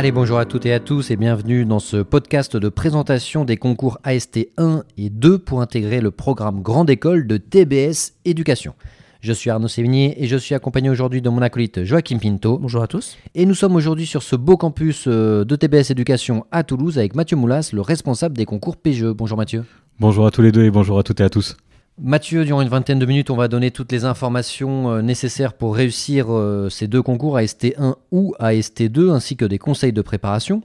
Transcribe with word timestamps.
Allez, 0.00 0.12
bonjour 0.12 0.38
à 0.38 0.46
toutes 0.46 0.64
et 0.64 0.72
à 0.72 0.80
tous 0.80 1.10
et 1.10 1.16
bienvenue 1.16 1.66
dans 1.66 1.78
ce 1.78 1.98
podcast 1.98 2.56
de 2.56 2.70
présentation 2.70 3.44
des 3.44 3.58
concours 3.58 3.98
AST 4.02 4.48
1 4.56 4.82
et 4.96 5.10
2 5.10 5.36
pour 5.36 5.60
intégrer 5.60 6.00
le 6.00 6.10
programme 6.10 6.62
Grande 6.62 6.88
École 6.88 7.26
de 7.26 7.36
TBS 7.36 8.14
Éducation. 8.24 8.72
Je 9.20 9.34
suis 9.34 9.50
Arnaud 9.50 9.68
Sévigné 9.68 10.24
et 10.24 10.26
je 10.26 10.38
suis 10.38 10.54
accompagné 10.54 10.88
aujourd'hui 10.88 11.20
de 11.20 11.28
mon 11.28 11.42
acolyte 11.42 11.84
Joachim 11.84 12.16
Pinto. 12.18 12.56
Bonjour 12.56 12.82
à 12.82 12.86
tous. 12.86 13.18
Et 13.34 13.44
nous 13.44 13.52
sommes 13.52 13.76
aujourd'hui 13.76 14.06
sur 14.06 14.22
ce 14.22 14.36
beau 14.36 14.56
campus 14.56 15.04
euh, 15.06 15.44
de 15.44 15.54
TBS 15.54 15.90
Éducation 15.90 16.46
à 16.50 16.64
Toulouse 16.64 16.96
avec 16.96 17.14
Mathieu 17.14 17.36
Moulas, 17.36 17.68
le 17.74 17.82
responsable 17.82 18.38
des 18.38 18.46
concours 18.46 18.78
PGE. 18.78 19.12
Bonjour 19.14 19.36
Mathieu. 19.36 19.64
Bonjour 19.98 20.26
à 20.26 20.30
tous 20.30 20.40
les 20.40 20.50
deux 20.50 20.64
et 20.64 20.70
bonjour 20.70 20.98
à 20.98 21.02
toutes 21.02 21.20
et 21.20 21.24
à 21.24 21.28
tous. 21.28 21.58
Mathieu, 22.02 22.46
durant 22.46 22.62
une 22.62 22.68
vingtaine 22.70 22.98
de 22.98 23.04
minutes, 23.04 23.28
on 23.28 23.36
va 23.36 23.46
donner 23.46 23.70
toutes 23.70 23.92
les 23.92 24.06
informations 24.06 24.90
euh, 24.90 25.02
nécessaires 25.02 25.52
pour 25.52 25.76
réussir 25.76 26.28
euh, 26.30 26.70
ces 26.70 26.88
deux 26.88 27.02
concours, 27.02 27.36
AST1 27.36 27.94
ou 28.10 28.34
AST2, 28.40 29.10
ainsi 29.10 29.36
que 29.36 29.44
des 29.44 29.58
conseils 29.58 29.92
de 29.92 30.00
préparation. 30.00 30.62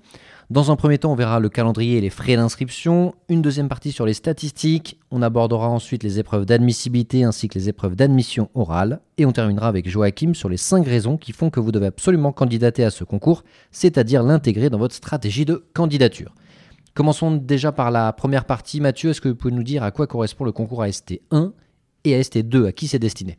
Dans 0.49 0.71
un 0.71 0.77
premier 0.77 0.97
temps, 0.97 1.11
on 1.11 1.15
verra 1.15 1.41
le 1.41 1.49
calendrier 1.49 1.97
et 1.97 2.01
les 2.01 2.09
frais 2.09 2.37
d'inscription. 2.37 3.15
Une 3.27 3.41
deuxième 3.41 3.67
partie 3.67 3.91
sur 3.91 4.05
les 4.05 4.13
statistiques. 4.13 4.97
On 5.11 5.21
abordera 5.21 5.67
ensuite 5.67 6.03
les 6.03 6.19
épreuves 6.19 6.45
d'admissibilité 6.45 7.25
ainsi 7.25 7.49
que 7.49 7.59
les 7.59 7.67
épreuves 7.67 7.97
d'admission 7.97 8.49
orale. 8.53 9.01
Et 9.17 9.25
on 9.25 9.33
terminera 9.33 9.67
avec 9.67 9.89
Joachim 9.89 10.35
sur 10.35 10.47
les 10.47 10.55
5 10.55 10.87
raisons 10.87 11.17
qui 11.17 11.33
font 11.33 11.49
que 11.49 11.59
vous 11.59 11.73
devez 11.73 11.87
absolument 11.87 12.31
candidater 12.31 12.85
à 12.85 12.91
ce 12.91 13.03
concours, 13.03 13.43
c'est-à-dire 13.71 14.23
l'intégrer 14.23 14.69
dans 14.69 14.77
votre 14.77 14.95
stratégie 14.95 15.43
de 15.43 15.65
candidature. 15.73 16.33
Commençons 16.95 17.31
déjà 17.31 17.73
par 17.73 17.91
la 17.91 18.13
première 18.13 18.45
partie. 18.45 18.79
Mathieu, 18.79 19.09
est-ce 19.09 19.19
que 19.19 19.27
vous 19.27 19.35
pouvez 19.35 19.53
nous 19.53 19.63
dire 19.63 19.83
à 19.83 19.91
quoi 19.91 20.07
correspond 20.07 20.45
le 20.45 20.53
concours 20.53 20.81
AST1 20.81 21.51
et 22.05 22.19
AST2 22.19 22.67
À 22.67 22.71
qui 22.71 22.87
c'est 22.87 22.99
destiné? 22.99 23.37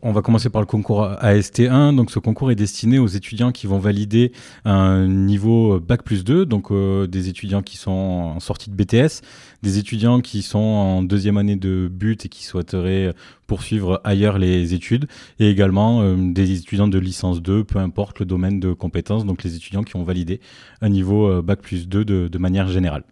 On 0.00 0.12
va 0.12 0.22
commencer 0.22 0.50
par 0.50 0.62
le 0.62 0.66
concours 0.66 1.04
AST1. 1.20 1.94
Donc, 1.94 2.10
ce 2.10 2.18
concours 2.18 2.50
est 2.50 2.56
destiné 2.56 2.98
aux 2.98 3.06
étudiants 3.06 3.52
qui 3.52 3.66
vont 3.66 3.78
valider 3.78 4.32
un 4.64 5.06
niveau 5.06 5.80
Bac 5.80 6.02
plus 6.02 6.24
2, 6.24 6.46
donc 6.46 6.70
euh, 6.70 7.06
des 7.06 7.28
étudiants 7.28 7.62
qui 7.62 7.76
sont 7.76 7.90
en 7.90 8.40
sortie 8.40 8.70
de 8.70 8.74
BTS, 8.74 9.22
des 9.62 9.78
étudiants 9.78 10.20
qui 10.20 10.42
sont 10.42 10.58
en 10.58 11.02
deuxième 11.02 11.36
année 11.36 11.56
de 11.56 11.88
but 11.90 12.26
et 12.26 12.28
qui 12.28 12.44
souhaiteraient 12.44 13.14
poursuivre 13.46 14.00
ailleurs 14.04 14.38
les 14.38 14.74
études, 14.74 15.06
et 15.38 15.50
également 15.50 16.02
euh, 16.02 16.16
des 16.18 16.58
étudiants 16.58 16.88
de 16.88 16.98
licence 16.98 17.42
2, 17.42 17.64
peu 17.64 17.78
importe 17.78 18.20
le 18.20 18.26
domaine 18.26 18.60
de 18.60 18.72
compétences, 18.72 19.26
donc 19.26 19.42
les 19.42 19.56
étudiants 19.56 19.82
qui 19.82 19.96
ont 19.96 20.04
validé 20.04 20.40
un 20.80 20.88
niveau 20.88 21.28
euh, 21.28 21.42
Bac 21.42 21.60
plus 21.60 21.88
2 21.88 22.04
de 22.04 22.38
manière 22.38 22.68
générale. 22.68 23.04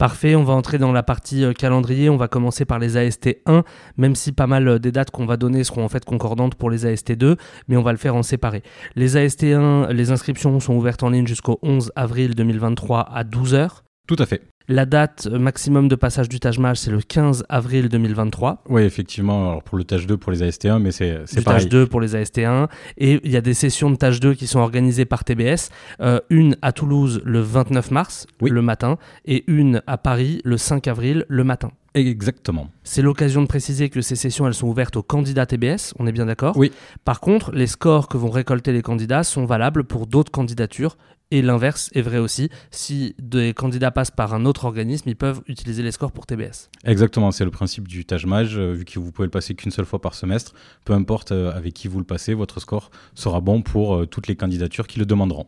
Parfait, 0.00 0.34
on 0.34 0.44
va 0.44 0.54
entrer 0.54 0.78
dans 0.78 0.92
la 0.92 1.02
partie 1.02 1.44
euh, 1.44 1.52
calendrier. 1.52 2.08
On 2.08 2.16
va 2.16 2.26
commencer 2.26 2.64
par 2.64 2.78
les 2.78 2.96
AST1, 2.96 3.64
même 3.98 4.14
si 4.14 4.32
pas 4.32 4.46
mal 4.46 4.66
euh, 4.66 4.78
des 4.78 4.92
dates 4.92 5.10
qu'on 5.10 5.26
va 5.26 5.36
donner 5.36 5.62
seront 5.62 5.84
en 5.84 5.90
fait 5.90 6.06
concordantes 6.06 6.54
pour 6.54 6.70
les 6.70 6.86
AST2, 6.86 7.36
mais 7.68 7.76
on 7.76 7.82
va 7.82 7.92
le 7.92 7.98
faire 7.98 8.16
en 8.16 8.22
séparé. 8.22 8.62
Les 8.96 9.16
AST1, 9.16 9.90
les 9.90 10.10
inscriptions 10.10 10.58
sont 10.58 10.72
ouvertes 10.72 11.02
en 11.02 11.10
ligne 11.10 11.26
jusqu'au 11.26 11.58
11 11.60 11.92
avril 11.96 12.34
2023 12.34 13.00
à 13.00 13.24
12h. 13.24 13.82
Tout 14.06 14.16
à 14.18 14.24
fait. 14.24 14.49
La 14.70 14.86
date 14.86 15.26
maximum 15.26 15.88
de 15.88 15.96
passage 15.96 16.28
du 16.28 16.38
Taj 16.38 16.60
Mahal, 16.60 16.76
c'est 16.76 16.92
le 16.92 17.00
15 17.00 17.44
avril 17.48 17.88
2023. 17.88 18.62
Oui, 18.68 18.82
effectivement, 18.82 19.48
alors 19.48 19.64
pour 19.64 19.76
le 19.76 19.82
Taj 19.82 20.06
2 20.06 20.16
pour 20.16 20.30
les 20.30 20.48
AST1, 20.48 20.78
mais 20.78 20.92
c'est 20.92 21.24
pareil. 21.42 21.62
Taj 21.62 21.68
2 21.68 21.88
pour 21.88 22.00
les 22.00 22.14
AST1. 22.14 22.68
Et 22.96 23.20
il 23.24 23.32
y 23.32 23.36
a 23.36 23.40
des 23.40 23.54
sessions 23.54 23.90
de 23.90 23.96
Taj 23.96 24.20
2 24.20 24.34
qui 24.34 24.46
sont 24.46 24.60
organisées 24.60 25.06
par 25.06 25.24
TBS. 25.24 25.70
Euh, 26.00 26.20
une 26.30 26.56
à 26.62 26.70
Toulouse 26.70 27.20
le 27.24 27.40
29 27.40 27.90
mars, 27.90 28.28
le 28.40 28.62
matin, 28.62 28.96
et 29.24 29.42
une 29.48 29.82
à 29.88 29.98
Paris 29.98 30.40
le 30.44 30.56
5 30.56 30.86
avril, 30.86 31.26
le 31.26 31.42
matin. 31.42 31.72
Exactement. 31.94 32.70
C'est 32.84 33.02
l'occasion 33.02 33.42
de 33.42 33.46
préciser 33.46 33.88
que 33.88 34.00
ces 34.00 34.16
sessions, 34.16 34.46
elles 34.46 34.54
sont 34.54 34.68
ouvertes 34.68 34.96
aux 34.96 35.02
candidats 35.02 35.46
TBS, 35.46 35.94
on 35.98 36.06
est 36.06 36.12
bien 36.12 36.26
d'accord 36.26 36.56
Oui. 36.56 36.72
Par 37.04 37.20
contre, 37.20 37.52
les 37.52 37.66
scores 37.66 38.08
que 38.08 38.16
vont 38.16 38.30
récolter 38.30 38.72
les 38.72 38.82
candidats 38.82 39.24
sont 39.24 39.44
valables 39.44 39.84
pour 39.84 40.06
d'autres 40.06 40.30
candidatures 40.30 40.96
et 41.30 41.42
l'inverse 41.42 41.90
est 41.94 42.02
vrai 42.02 42.18
aussi. 42.18 42.50
Si 42.70 43.14
des 43.20 43.54
candidats 43.54 43.90
passent 43.90 44.10
par 44.10 44.34
un 44.34 44.44
autre 44.44 44.64
organisme, 44.64 45.08
ils 45.08 45.16
peuvent 45.16 45.42
utiliser 45.46 45.82
les 45.82 45.92
scores 45.92 46.12
pour 46.12 46.26
TBS. 46.26 46.70
Exactement, 46.84 47.30
c'est 47.30 47.44
le 47.44 47.50
principe 47.50 47.86
du 47.86 48.04
Taj 48.04 48.26
Maj. 48.26 48.58
Euh, 48.58 48.72
vu 48.72 48.84
que 48.84 48.98
vous 48.98 49.12
pouvez 49.12 49.26
le 49.26 49.30
passer 49.30 49.54
qu'une 49.54 49.70
seule 49.70 49.84
fois 49.84 50.00
par 50.00 50.14
semestre, 50.14 50.54
peu 50.84 50.92
importe 50.92 51.32
euh, 51.32 51.52
avec 51.52 51.74
qui 51.74 51.88
vous 51.88 51.98
le 51.98 52.04
passez, 52.04 52.34
votre 52.34 52.60
score 52.60 52.90
sera 53.14 53.40
bon 53.40 53.62
pour 53.62 53.94
euh, 53.94 54.06
toutes 54.06 54.26
les 54.26 54.36
candidatures 54.36 54.86
qui 54.86 54.98
le 54.98 55.06
demanderont. 55.06 55.46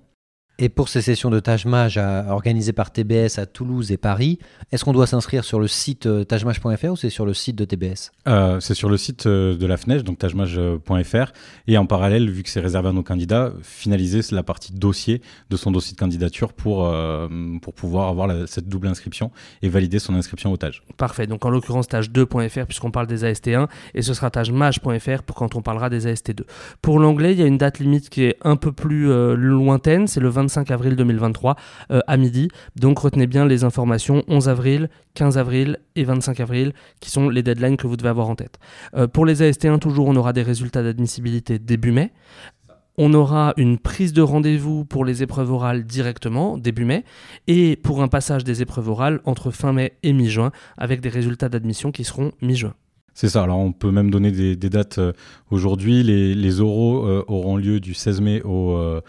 Et 0.58 0.68
pour 0.68 0.90
ces 0.90 1.00
sessions 1.00 1.30
de 1.30 1.40
Tajmaj 1.40 1.98
organisées 2.28 2.74
par 2.74 2.92
TBS 2.92 3.38
à 3.38 3.46
Toulouse 3.46 3.90
et 3.90 3.96
Paris, 3.96 4.38
est-ce 4.70 4.84
qu'on 4.84 4.92
doit 4.92 5.06
s'inscrire 5.06 5.44
sur 5.44 5.58
le 5.58 5.66
site 5.66 6.04
euh, 6.04 6.24
tajmaj.fr 6.24 6.90
ou 6.90 6.96
c'est 6.96 7.08
sur 7.08 7.24
le 7.24 7.32
site 7.32 7.56
de 7.56 7.64
TBS 7.64 8.12
euh, 8.28 8.60
C'est 8.60 8.74
sur 8.74 8.90
le 8.90 8.98
site 8.98 9.26
euh, 9.26 9.56
de 9.56 9.66
la 9.66 9.78
FNEJ, 9.78 10.04
donc 10.04 10.18
tajmaj.fr. 10.18 11.32
Et 11.66 11.78
en 11.78 11.86
parallèle, 11.86 12.30
vu 12.30 12.42
que 12.42 12.50
c'est 12.50 12.60
réservé 12.60 12.90
à 12.90 12.92
nos 12.92 13.02
candidats, 13.02 13.52
finaliser 13.62 14.20
la 14.30 14.42
partie 14.42 14.72
dossier 14.74 15.22
de 15.48 15.56
son 15.56 15.70
dossier 15.70 15.94
de 15.94 15.98
candidature 15.98 16.52
pour, 16.52 16.90
pour 17.62 17.74
pouvoir 17.74 18.08
avoir 18.08 18.46
cette 18.46 18.69
double 18.69 18.88
inscription 18.88 19.30
et 19.62 19.69
valider 19.69 19.98
son 19.98 20.14
inscription 20.14 20.52
au 20.52 20.56
TAJ. 20.56 20.82
Parfait. 20.96 21.26
Donc 21.26 21.44
en 21.44 21.50
l'occurrence, 21.50 21.88
taj2.fr 21.88 22.66
puisqu'on 22.66 22.90
parle 22.90 23.06
des 23.06 23.24
AST1 23.24 23.69
et 23.94 24.02
ce 24.02 24.14
sera 24.14 24.30
tajmaj.fr 24.30 25.22
pour 25.22 25.36
quand 25.36 25.54
on 25.54 25.62
parlera 25.62 25.88
des 25.88 26.06
AST2. 26.12 26.42
Pour 26.82 26.98
l'anglais, 26.98 27.32
il 27.32 27.40
y 27.40 27.42
a 27.42 27.46
une 27.46 27.58
date 27.58 27.78
limite 27.78 28.10
qui 28.10 28.24
est 28.24 28.36
un 28.42 28.56
peu 28.56 28.72
plus 28.72 29.06
lointaine, 29.34 30.06
c'est 30.06 30.20
le 30.20 30.28
20 30.28 30.41
25 30.42 30.70
avril 30.70 30.97
2023 30.97 31.56
euh, 31.91 32.00
à 32.06 32.16
midi. 32.16 32.48
Donc 32.76 32.98
retenez 32.98 33.26
bien 33.26 33.47
les 33.47 33.64
informations 33.64 34.25
11 34.28 34.48
avril, 34.48 34.88
15 35.14 35.38
avril 35.38 35.78
et 35.94 36.04
25 36.04 36.41
avril 36.41 36.72
qui 37.00 37.10
sont 37.10 37.28
les 37.28 37.42
deadlines 37.42 37.76
que 37.76 37.86
vous 37.86 37.97
devez 37.97 38.08
avoir 38.08 38.28
en 38.28 38.34
tête. 38.34 38.58
Euh, 38.97 39.06
pour 39.06 39.25
les 39.25 39.41
AST1 39.41 39.78
toujours, 39.78 40.08
on 40.08 40.16
aura 40.16 40.32
des 40.32 40.42
résultats 40.42 40.82
d'admissibilité 40.82 41.58
début 41.58 41.92
mai. 41.92 42.12
On 42.98 43.14
aura 43.14 43.54
une 43.56 43.78
prise 43.78 44.12
de 44.12 44.20
rendez-vous 44.20 44.84
pour 44.84 45.04
les 45.04 45.22
épreuves 45.22 45.50
orales 45.50 45.84
directement, 45.84 46.58
début 46.58 46.84
mai, 46.84 47.04
et 47.47 47.76
pour 47.76 48.02
un 48.02 48.08
passage 48.08 48.44
des 48.44 48.60
épreuves 48.60 48.88
orales 48.88 49.20
entre 49.25 49.50
fin 49.50 49.72
mai 49.72 49.94
et 50.02 50.12
mi-juin, 50.12 50.52
avec 50.76 51.00
des 51.00 51.08
résultats 51.08 51.48
d'admission 51.48 51.91
qui 51.91 52.04
seront 52.04 52.32
mi-juin. 52.42 52.75
C'est 53.14 53.28
ça, 53.28 53.42
alors 53.42 53.58
on 53.58 53.72
peut 53.72 53.91
même 53.91 54.10
donner 54.10 54.31
des, 54.31 54.56
dates 54.56 54.98
euh, 54.98 55.12
aujourd'hui. 55.50 56.02
Les, 56.02 56.60
oraux 56.60 57.06
auront 57.28 57.56
lieu 57.56 57.81
du 57.81 57.94
16 57.94 58.20
mai 58.20 58.42
au, 58.42 59.00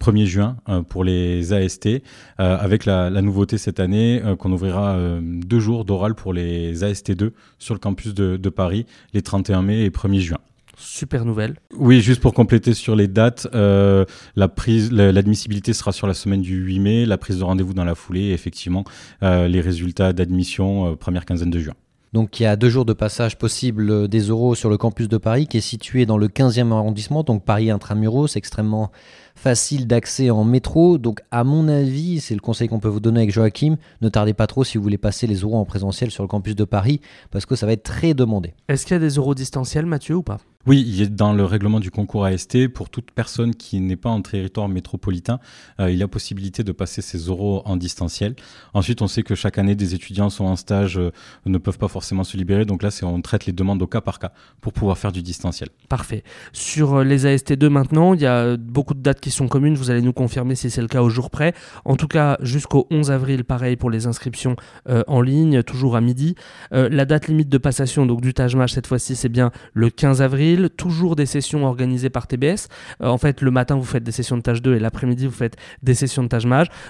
1er 0.00 0.26
juin 0.26 0.56
euh, 0.68 0.82
pour 0.82 1.04
les 1.04 1.52
AST, 1.52 1.86
euh, 1.86 2.00
avec 2.38 2.84
la, 2.84 3.10
nouveauté 3.22 3.58
cette 3.58 3.80
année 3.80 4.20
euh, 4.24 4.36
qu'on 4.36 4.52
ouvrira 4.52 4.98
deux 5.20 5.60
jours 5.60 5.84
d'oral 5.84 6.14
pour 6.14 6.32
les 6.32 6.82
AST2 6.82 7.30
sur 7.58 7.74
le 7.74 7.80
campus 7.80 8.14
de, 8.14 8.48
Paris, 8.48 8.86
les 9.12 9.22
31 9.22 9.62
mai 9.62 9.84
et 9.84 9.90
1er 9.90 10.20
juin. 10.20 10.38
Super 10.76 11.24
nouvelle. 11.24 11.56
Oui, 11.76 12.00
juste 12.00 12.20
pour 12.20 12.34
compléter 12.34 12.74
sur 12.74 12.96
les 12.96 13.08
dates, 13.08 13.46
la 13.52 14.48
prise, 14.48 14.92
l'admissibilité 14.92 15.72
sera 15.72 15.92
sur 15.92 16.06
la 16.06 16.14
semaine 16.14 16.42
du 16.42 16.56
8 16.56 16.78
mai, 16.80 17.06
la 17.06 17.18
prise 17.18 17.38
de 17.38 17.44
rendez-vous 17.44 17.74
dans 17.74 17.84
la 17.84 17.94
foulée, 17.94 18.22
et 18.22 18.32
effectivement, 18.32 18.84
les 19.22 19.60
résultats 19.60 20.12
d'admission 20.12 20.96
première 20.96 21.24
quinzaine 21.24 21.50
de 21.50 21.58
juin. 21.58 21.74
Donc 22.14 22.38
il 22.38 22.44
y 22.44 22.46
a 22.46 22.54
deux 22.54 22.70
jours 22.70 22.84
de 22.84 22.92
passage 22.92 23.36
possible 23.36 24.06
des 24.06 24.20
euros 24.20 24.54
sur 24.54 24.70
le 24.70 24.76
campus 24.76 25.08
de 25.08 25.16
Paris 25.16 25.48
qui 25.48 25.56
est 25.56 25.60
situé 25.60 26.06
dans 26.06 26.16
le 26.16 26.28
15e 26.28 26.70
arrondissement, 26.70 27.24
donc 27.24 27.44
Paris 27.44 27.72
intramuros, 27.72 28.36
extrêmement 28.36 28.92
facile 29.34 29.86
d'accès 29.86 30.30
en 30.30 30.44
métro. 30.44 30.98
Donc 30.98 31.20
à 31.30 31.44
mon 31.44 31.68
avis, 31.68 32.20
c'est 32.20 32.34
le 32.34 32.40
conseil 32.40 32.68
qu'on 32.68 32.80
peut 32.80 32.88
vous 32.88 33.00
donner 33.00 33.20
avec 33.20 33.32
Joachim, 33.32 33.76
ne 34.00 34.08
tardez 34.08 34.34
pas 34.34 34.46
trop 34.46 34.64
si 34.64 34.78
vous 34.78 34.82
voulez 34.84 34.98
passer 34.98 35.26
les 35.26 35.36
euros 35.36 35.56
en 35.56 35.64
présentiel 35.64 36.10
sur 36.10 36.22
le 36.22 36.28
campus 36.28 36.56
de 36.56 36.64
Paris 36.64 37.00
parce 37.30 37.46
que 37.46 37.56
ça 37.56 37.66
va 37.66 37.72
être 37.72 37.82
très 37.82 38.14
demandé. 38.14 38.54
Est-ce 38.68 38.86
qu'il 38.86 38.94
y 38.94 38.96
a 38.96 39.00
des 39.00 39.14
euros 39.14 39.34
distanciels 39.34 39.86
Mathieu 39.86 40.16
ou 40.16 40.22
pas? 40.22 40.38
Oui, 40.66 40.82
il 40.86 41.02
est 41.02 41.14
dans 41.14 41.34
le 41.34 41.44
règlement 41.44 41.78
du 41.78 41.90
concours 41.90 42.24
AST, 42.24 42.68
pour 42.68 42.88
toute 42.88 43.10
personne 43.10 43.54
qui 43.54 43.80
n'est 43.80 43.96
pas 43.96 44.08
en 44.08 44.22
territoire 44.22 44.68
métropolitain, 44.68 45.38
euh, 45.78 45.90
il 45.90 45.98
y 45.98 46.02
a 46.02 46.08
possibilité 46.08 46.64
de 46.64 46.72
passer 46.72 47.02
ses 47.02 47.28
oraux 47.28 47.60
en 47.66 47.76
distanciel. 47.76 48.34
Ensuite, 48.72 49.02
on 49.02 49.06
sait 49.06 49.22
que 49.22 49.34
chaque 49.34 49.58
année, 49.58 49.74
des 49.74 49.94
étudiants 49.94 50.30
sont 50.30 50.46
en 50.46 50.56
stage, 50.56 50.98
euh, 50.98 51.10
ne 51.44 51.58
peuvent 51.58 51.76
pas 51.76 51.88
forcément 51.88 52.24
se 52.24 52.38
libérer. 52.38 52.64
Donc 52.64 52.82
là, 52.82 52.88
on 53.02 53.20
traite 53.20 53.44
les 53.44 53.52
demandes 53.52 53.82
au 53.82 53.86
cas 53.86 54.00
par 54.00 54.18
cas 54.18 54.32
pour 54.62 54.72
pouvoir 54.72 54.96
faire 54.96 55.12
du 55.12 55.22
distanciel. 55.22 55.68
Parfait. 55.88 56.24
Sur 56.52 56.94
euh, 56.94 57.04
les 57.04 57.26
AST2 57.26 57.68
maintenant, 57.68 58.14
il 58.14 58.22
y 58.22 58.26
a 58.26 58.56
beaucoup 58.56 58.94
de 58.94 59.00
dates 59.00 59.20
qui 59.20 59.30
sont 59.30 59.48
communes. 59.48 59.74
Vous 59.74 59.90
allez 59.90 60.02
nous 60.02 60.14
confirmer 60.14 60.54
si 60.54 60.70
c'est 60.70 60.82
le 60.82 60.88
cas 60.88 61.02
au 61.02 61.10
jour 61.10 61.28
près. 61.28 61.52
En 61.84 61.96
tout 61.96 62.08
cas, 62.08 62.38
jusqu'au 62.40 62.86
11 62.90 63.10
avril, 63.10 63.44
pareil 63.44 63.76
pour 63.76 63.90
les 63.90 64.06
inscriptions 64.06 64.56
en 64.86 65.20
ligne, 65.20 65.62
toujours 65.62 65.96
à 65.96 66.00
midi. 66.00 66.34
la 66.70 67.04
date 67.04 67.28
limite 67.28 67.48
de 67.48 67.58
passation 67.58 68.06
donc 68.06 68.20
du 68.20 68.34
Tajmach 68.34 68.70
cette 68.70 68.86
fois-ci, 68.86 69.16
c'est 69.16 69.28
bien 69.28 69.50
le 69.72 69.90
15 69.90 70.22
avril 70.22 70.53
toujours 70.76 71.16
des 71.16 71.26
sessions 71.26 71.64
organisées 71.64 72.10
par 72.10 72.26
TBS. 72.26 72.68
Euh, 73.02 73.08
en 73.08 73.18
fait, 73.18 73.40
le 73.40 73.50
matin, 73.50 73.76
vous 73.76 73.84
faites 73.84 74.04
des 74.04 74.12
sessions 74.12 74.36
de 74.36 74.42
tâche 74.42 74.62
2 74.62 74.76
et 74.76 74.78
l'après-midi, 74.78 75.26
vous 75.26 75.32
faites 75.32 75.56
des 75.82 75.94
sessions 75.94 76.22
de 76.22 76.28
tâche. 76.28 76.44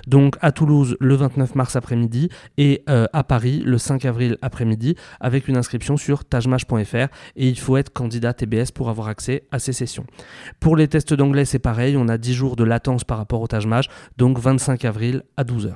Donc, 0.06 0.36
à 0.40 0.52
Toulouse, 0.52 0.96
le 1.00 1.14
29 1.14 1.54
mars 1.54 1.76
après-midi 1.76 2.28
et 2.56 2.82
euh, 2.88 3.06
à 3.12 3.24
Paris, 3.24 3.62
le 3.64 3.78
5 3.78 4.04
avril 4.04 4.36
après-midi, 4.42 4.96
avec 5.20 5.48
une 5.48 5.56
inscription 5.56 5.96
sur 5.96 6.24
tajmage.fr. 6.24 7.08
Et 7.36 7.48
il 7.48 7.58
faut 7.58 7.76
être 7.76 7.92
candidat 7.92 8.32
TBS 8.32 8.72
pour 8.74 8.88
avoir 8.88 9.08
accès 9.08 9.44
à 9.50 9.58
ces 9.58 9.72
sessions. 9.72 10.06
Pour 10.60 10.76
les 10.76 10.88
tests 10.88 11.14
d'anglais, 11.14 11.44
c'est 11.44 11.58
pareil. 11.58 11.96
On 11.96 12.08
a 12.08 12.18
10 12.18 12.34
jours 12.34 12.56
de 12.56 12.64
latence 12.64 13.04
par 13.04 13.18
rapport 13.18 13.40
au 13.40 13.46
Tajmage, 13.46 13.88
donc 14.16 14.38
25 14.38 14.84
avril 14.84 15.22
à 15.36 15.44
12h. 15.44 15.74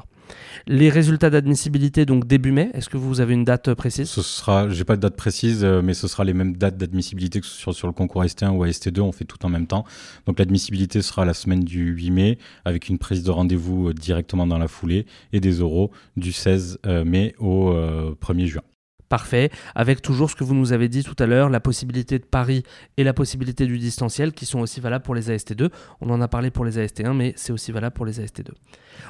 Les 0.66 0.90
résultats 0.90 1.30
d'admissibilité, 1.30 2.04
donc 2.04 2.26
début 2.26 2.52
mai, 2.52 2.70
est-ce 2.74 2.88
que 2.88 2.96
vous 2.96 3.20
avez 3.20 3.34
une 3.34 3.44
date 3.44 3.72
précise? 3.74 4.08
Ce 4.08 4.22
sera, 4.22 4.68
j'ai 4.68 4.84
pas 4.84 4.96
de 4.96 5.00
date 5.00 5.16
précise, 5.16 5.64
euh, 5.64 5.80
mais 5.82 5.94
ce 5.94 6.08
sera 6.08 6.24
les 6.24 6.34
mêmes 6.34 6.56
dates 6.56 6.76
d'admissibilité 6.76 7.40
que 7.40 7.46
sur, 7.46 7.86
le 7.86 7.92
concours 7.92 8.22
ST1 8.24 8.50
ou 8.50 8.64
ST2, 8.66 9.00
on 9.00 9.12
fait 9.12 9.24
tout 9.24 9.44
en 9.46 9.48
même 9.48 9.66
temps. 9.66 9.84
Donc 10.26 10.38
l'admissibilité 10.38 11.02
sera 11.02 11.24
la 11.24 11.34
semaine 11.34 11.64
du 11.64 11.90
8 11.92 12.10
mai, 12.10 12.38
avec 12.64 12.88
une 12.88 12.98
prise 12.98 13.22
de 13.22 13.30
rendez-vous 13.30 13.88
euh, 13.88 13.94
directement 13.94 14.46
dans 14.46 14.58
la 14.58 14.68
foulée, 14.68 15.06
et 15.32 15.40
des 15.40 15.52
euros 15.52 15.90
du 16.16 16.32
16 16.32 16.80
euh, 16.86 17.04
mai 17.04 17.34
au 17.38 17.72
1er 18.20 18.46
juin. 18.46 18.62
Parfait, 19.08 19.50
avec 19.74 20.02
toujours 20.02 20.30
ce 20.30 20.36
que 20.36 20.44
vous 20.44 20.54
nous 20.54 20.72
avez 20.72 20.88
dit 20.88 21.02
tout 21.02 21.16
à 21.18 21.26
l'heure, 21.26 21.48
la 21.48 21.60
possibilité 21.60 22.18
de 22.18 22.24
Paris 22.24 22.62
et 22.96 23.04
la 23.04 23.14
possibilité 23.14 23.66
du 23.66 23.78
distanciel 23.78 24.32
qui 24.32 24.44
sont 24.44 24.60
aussi 24.60 24.80
valables 24.80 25.04
pour 25.04 25.14
les 25.14 25.30
AST2. 25.30 25.70
On 26.00 26.10
en 26.10 26.20
a 26.20 26.28
parlé 26.28 26.50
pour 26.50 26.64
les 26.64 26.78
AST1, 26.78 27.14
mais 27.14 27.32
c'est 27.36 27.52
aussi 27.52 27.72
valable 27.72 27.94
pour 27.94 28.04
les 28.04 28.20
AST2. 28.20 28.48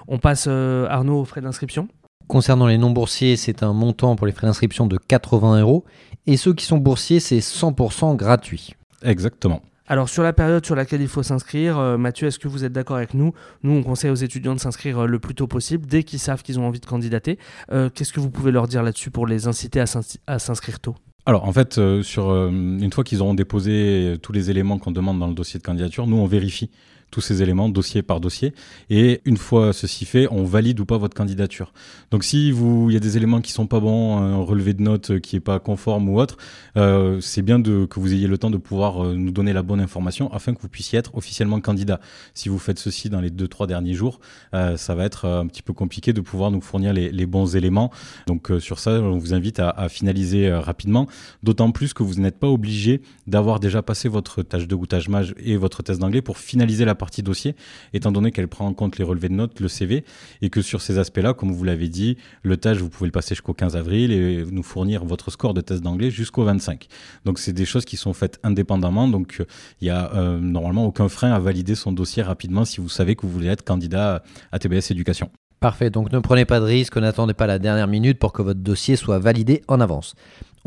On 0.06 0.19
passe, 0.19 0.47
euh, 0.49 0.87
Arnaud, 0.89 1.21
aux 1.21 1.25
frais 1.25 1.41
d'inscription 1.41 1.89
Concernant 2.29 2.67
les 2.67 2.77
non-boursiers, 2.77 3.37
c'est 3.37 3.62
un 3.62 3.73
montant 3.73 4.15
pour 4.15 4.27
les 4.27 4.33
frais 4.33 4.47
d'inscription 4.47 4.87
de 4.87 4.99
80 4.99 5.61
euros. 5.61 5.85
Et 6.27 6.37
ceux 6.37 6.53
qui 6.53 6.67
sont 6.67 6.77
boursiers, 6.77 7.21
c'est 7.21 7.39
100% 7.39 8.17
gratuit. 8.17 8.75
Exactement. 9.03 9.62
Alors 9.90 10.11
sur 10.11 10.23
la 10.23 10.35
période 10.35 10.67
sur 10.67 10.76
laquelle 10.76 11.00
il 11.00 11.08
faut 11.08 11.23
s'inscrire, 11.23 11.79
euh, 11.79 11.96
Mathieu, 11.96 12.29
est-ce 12.29 12.38
que 12.38 12.46
vous 12.46 12.62
êtes 12.62 12.73
d'accord 12.75 12.99
avec 12.99 13.14
nous? 13.14 13.32
Nous, 13.62 13.73
on 13.73 13.82
conseille 13.82 14.11
aux 14.11 14.17
étudiants 14.17 14.55
de 14.55 14.61
s'inscrire 14.61 14.99
euh, 14.99 15.06
le 15.06 15.19
plus 15.19 15.35
tôt 15.35 15.46
possible, 15.46 15.87
dès 15.87 16.02
qu'ils 16.02 16.19
savent 16.19 16.43
qu'ils 16.43 16.61
ont 16.61 16.67
envie 16.67 16.79
de 16.79 16.85
candidater. 16.85 17.38
Euh, 17.73 17.88
qu'est-ce 17.88 18.12
que 18.12 18.20
vous 18.20 18.29
pouvez 18.29 18.52
leur 18.52 18.69
dire 18.69 18.82
là-dessus 18.82 19.11
pour 19.11 19.26
les 19.26 19.46
inciter 19.46 19.81
à 20.26 20.38
s'inscrire 20.38 20.79
tôt? 20.79 20.94
Alors 21.25 21.44
en 21.44 21.52
fait, 21.52 21.81
sur 22.02 22.31
une 22.31 22.90
fois 22.93 23.05
qu'ils 23.05 23.20
auront 23.20 23.35
déposé 23.35 24.17
tous 24.23 24.32
les 24.32 24.50
éléments 24.50 24.79
qu'on 24.79 24.93
demande 24.93 25.19
dans 25.19 25.26
le 25.26 25.35
dossier 25.35 25.58
de 25.58 25.64
candidature, 25.64 26.06
nous 26.06 26.17
on 26.17 26.26
vérifie 26.26 26.70
tous 27.10 27.20
ces 27.20 27.43
éléments 27.43 27.69
dossier 27.69 28.02
par 28.02 28.20
dossier. 28.20 28.55
Et 28.90 29.20
une 29.25 29.37
fois 29.37 29.72
ceci 29.72 30.05
fait, 30.05 30.28
on 30.31 30.44
valide 30.44 30.81
ou 30.81 30.84
pas 30.84 30.99
votre 30.99 31.16
candidature. 31.16 31.72
Donc 32.10 32.25
si 32.25 32.50
vous, 32.52 32.90
il 32.90 32.94
y 32.94 32.96
a 32.96 33.00
des 33.00 33.16
éléments 33.16 33.40
qui 33.40 33.52
sont 33.52 33.66
pas 33.66 33.81
bons, 33.81 34.16
un 34.19 34.37
relevé 34.43 34.75
de 34.75 34.82
notes 34.82 35.20
qui 35.20 35.37
est 35.37 35.40
pas 35.40 35.58
conforme 35.58 36.08
ou 36.08 36.20
autre, 36.20 36.37
euh, 36.76 37.20
c'est 37.20 37.43
bien 37.43 37.58
de, 37.58 37.87
que 37.87 38.00
vous 38.00 38.12
ayez 38.12 38.26
le 38.26 38.38
temps 38.38 38.50
de 38.50 38.56
pouvoir 38.56 39.05
euh, 39.05 39.14
nous 39.14 39.31
donner 39.31 39.52
la 39.52 39.62
bonne 39.62 39.81
information 39.81 40.32
afin 40.32 40.55
que 40.55 40.60
vous 40.60 40.69
puissiez 40.69 40.99
être 40.99 41.14
officiellement 41.16 41.60
candidat. 41.60 42.00
Si 42.34 42.49
vous 42.49 42.58
faites 42.58 42.78
ceci 42.78 43.10
dans 43.10 43.20
les 43.20 43.31
deux 43.31 43.49
trois 43.49 43.66
derniers 43.66 43.94
jours, 43.94 44.20
euh, 44.55 44.76
ça 44.76 44.94
va 44.94 45.05
être 45.05 45.26
un 45.26 45.46
petit 45.46 45.62
peu 45.62 45.72
compliqué 45.72 46.12
de 46.12 46.20
pouvoir 46.20 46.50
nous 46.50 46.60
fournir 46.60 46.93
les, 46.93 47.26
bons 47.26 47.56
éléments. 47.56 47.90
Donc 48.26 48.50
sur 48.58 48.78
ça, 48.78 48.93
on 48.93 49.19
vous 49.19 49.34
invite 49.34 49.60
à, 49.60 49.69
à 49.69 49.88
finaliser 49.88 50.50
rapidement. 50.50 51.06
D'autant 51.43 51.72
plus 51.72 51.93
que 51.93 52.02
vous 52.02 52.14
n'êtes 52.14 52.38
pas 52.38 52.49
obligé 52.49 53.02
d'avoir 53.26 53.60
déjà 53.60 53.82
passé 53.82 54.08
votre 54.08 54.43
tâche 54.43 54.66
de 54.66 54.75
goûtage 54.75 55.08
mage 55.08 55.34
et 55.38 55.56
votre 55.56 55.82
test 55.82 56.00
d'anglais 56.00 56.22
pour 56.22 56.38
finaliser 56.38 56.84
la 56.84 56.94
partie 56.99 57.23
dossier, 57.23 57.56
étant 57.95 58.12
donné 58.12 58.31
qu'elle 58.31 58.49
prend 58.49 58.67
en 58.67 58.75
compte 58.75 58.99
les 58.99 59.05
relevés 59.05 59.31
de 59.31 59.35
notes, 59.35 59.61
le 59.61 59.69
CV, 59.69 60.05
et 60.43 60.50
que 60.50 60.61
sur 60.61 60.83
ces 60.83 60.99
aspects-là, 60.99 61.33
comme 61.33 61.50
vous 61.50 61.65
l'avez 61.65 61.89
dit, 61.89 62.19
le 62.43 62.59
tâche, 62.59 62.79
vous 62.79 62.91
pouvez 62.91 63.06
le 63.06 63.12
passer 63.12 63.35
jusqu'au 63.35 63.55
15 63.55 63.77
avril 63.77 64.12
et 64.12 64.45
nous 64.50 64.62
fournir 64.62 65.05
votre 65.05 65.31
score 65.31 65.55
de 65.55 65.62
test 65.62 65.83
d'anglais 65.83 66.11
jusqu'au 66.11 66.45
25. 66.45 66.87
Donc 67.25 67.39
c'est 67.39 67.55
des 67.55 67.65
choses 67.65 67.87
qui 67.87 67.97
sont 67.97 68.12
faites 68.12 68.39
indépendamment, 68.43 69.09
donc 69.09 69.43
il 69.81 69.85
n'y 69.85 69.91
a 69.91 70.12
euh, 70.15 70.39
normalement 70.39 70.85
aucun 70.85 71.09
frein 71.09 71.33
à 71.33 71.39
valider 71.39 71.75
son 71.75 71.93
dossier 71.93 72.23
rapidement 72.23 72.65
si 72.65 72.81
vous 72.81 72.89
savez 72.89 73.17
que 73.17 73.23
vous 73.23 73.33
voulez 73.33 73.49
être 73.49 73.65
candidat 73.65 74.23
à 74.53 74.59
TBS 74.59 74.91
Éducation. 74.91 75.31
Parfait, 75.61 75.91
donc 75.91 76.12
ne 76.12 76.21
prenez 76.21 76.44
pas 76.44 76.61
de 76.61 76.65
risque, 76.65 76.97
n'attendez 76.99 77.35
pas 77.35 77.49
la 77.49 77.59
dernière 77.59 77.89
minute 77.89 78.21
pour 78.21 78.33
que 78.33 78.43
votre 78.43 78.61
dossier 78.61 78.94
soit 78.94 79.19
validé 79.19 79.62
en 79.67 79.81
avance. 79.81 80.15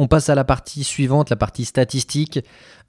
On 0.02 0.08
passe 0.08 0.30
à 0.30 0.36
la 0.36 0.44
partie 0.44 0.84
suivante, 0.84 1.30
la 1.30 1.36
partie 1.36 1.64
statistique. 1.64 2.40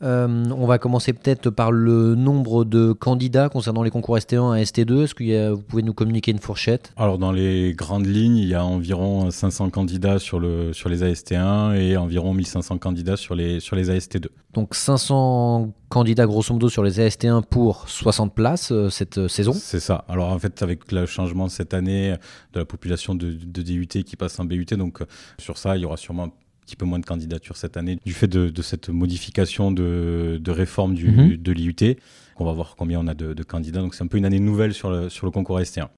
Euh, 0.03 0.45
on 0.51 0.67
va 0.67 0.79
commencer 0.79 1.13
peut-être 1.13 1.51
par 1.51 1.71
le 1.71 2.15
nombre 2.15 2.65
de 2.65 2.93
candidats 2.93 3.51
concernant 3.51 3.83
les 3.83 3.91
concours 3.91 4.17
ST1 4.17 4.59
et 4.59 4.65
ST2. 4.65 5.05
Est-ce 5.05 5.15
que 5.15 5.51
vous 5.51 5.61
pouvez 5.61 5.83
nous 5.83 5.93
communiquer 5.93 6.31
une 6.31 6.39
fourchette? 6.39 6.91
Alors 6.97 7.19
dans 7.19 7.31
les 7.31 7.75
grandes 7.75 8.07
lignes, 8.07 8.39
il 8.39 8.49
y 8.49 8.55
a 8.55 8.65
environ 8.65 9.31
500 9.31 9.69
candidats 9.69 10.19
sur, 10.19 10.41
le, 10.41 10.73
sur 10.73 10.89
les 10.89 11.03
AST1 11.03 11.77
et 11.77 11.99
environ 11.99 12.33
1500 12.33 12.79
candidats 12.79 13.19
sur 13.19 13.35
les, 13.35 13.61
sur 13.61 13.77
les 13.77 13.91
AST2. 13.91 14.29
Donc 14.55 14.75
500 14.75 15.71
candidats 15.91 16.25
grosso 16.25 16.55
modo 16.55 16.71
sur 16.71 16.83
les 16.83 16.99
AST1 16.99 17.43
pour 17.45 17.91
60 17.91 18.35
places 18.35 18.73
euh, 18.73 18.89
cette 18.89 19.19
euh, 19.19 19.29
saison? 19.29 19.53
C'est 19.53 19.81
ça. 19.81 20.07
Alors 20.09 20.31
en 20.31 20.39
fait 20.39 20.63
avec 20.63 20.91
le 20.91 21.05
changement 21.05 21.51
cette 21.51 21.75
année 21.75 22.15
de 22.55 22.61
la 22.61 22.65
population 22.65 23.15
de, 23.15 23.33
de 23.33 23.61
DUT 23.61 23.87
qui 23.87 24.17
passe 24.17 24.41
en 24.41 24.47
BUT, 24.47 24.65
donc 24.79 25.03
sur 25.37 25.59
ça 25.59 25.77
il 25.77 25.83
y 25.83 25.85
aura 25.85 25.99
sûrement 25.99 26.31
petit 26.65 26.77
peu 26.77 26.85
moins 26.85 26.99
de 26.99 27.07
candidatures 27.07 27.57
cette 27.57 27.77
année 27.77 27.99
du 28.05 28.13
fait 28.13 28.29
de, 28.29 28.63
cette 28.63 28.89
modification 28.89 29.71
de, 29.71 30.41
réforme 30.49 30.95
du, 30.95 31.11
mhm. 31.11 31.37
de 31.37 31.53
l'IUT. 31.53 31.97
On 32.37 32.45
va 32.45 32.53
voir 32.53 32.75
combien 32.77 33.01
on 33.01 33.07
a 33.07 33.15
de, 33.15 33.43
candidats. 33.43 33.81
Donc 33.81 33.95
c'est 33.95 34.05
un 34.05 34.07
peu 34.07 34.19
une 34.19 34.25
année 34.25 34.41
nouvelle 34.41 34.73
sur 34.75 34.91
le, 34.91 35.09
sur 35.09 35.27
le 35.27 35.33
concours 35.33 35.61
ST1. 35.61 35.89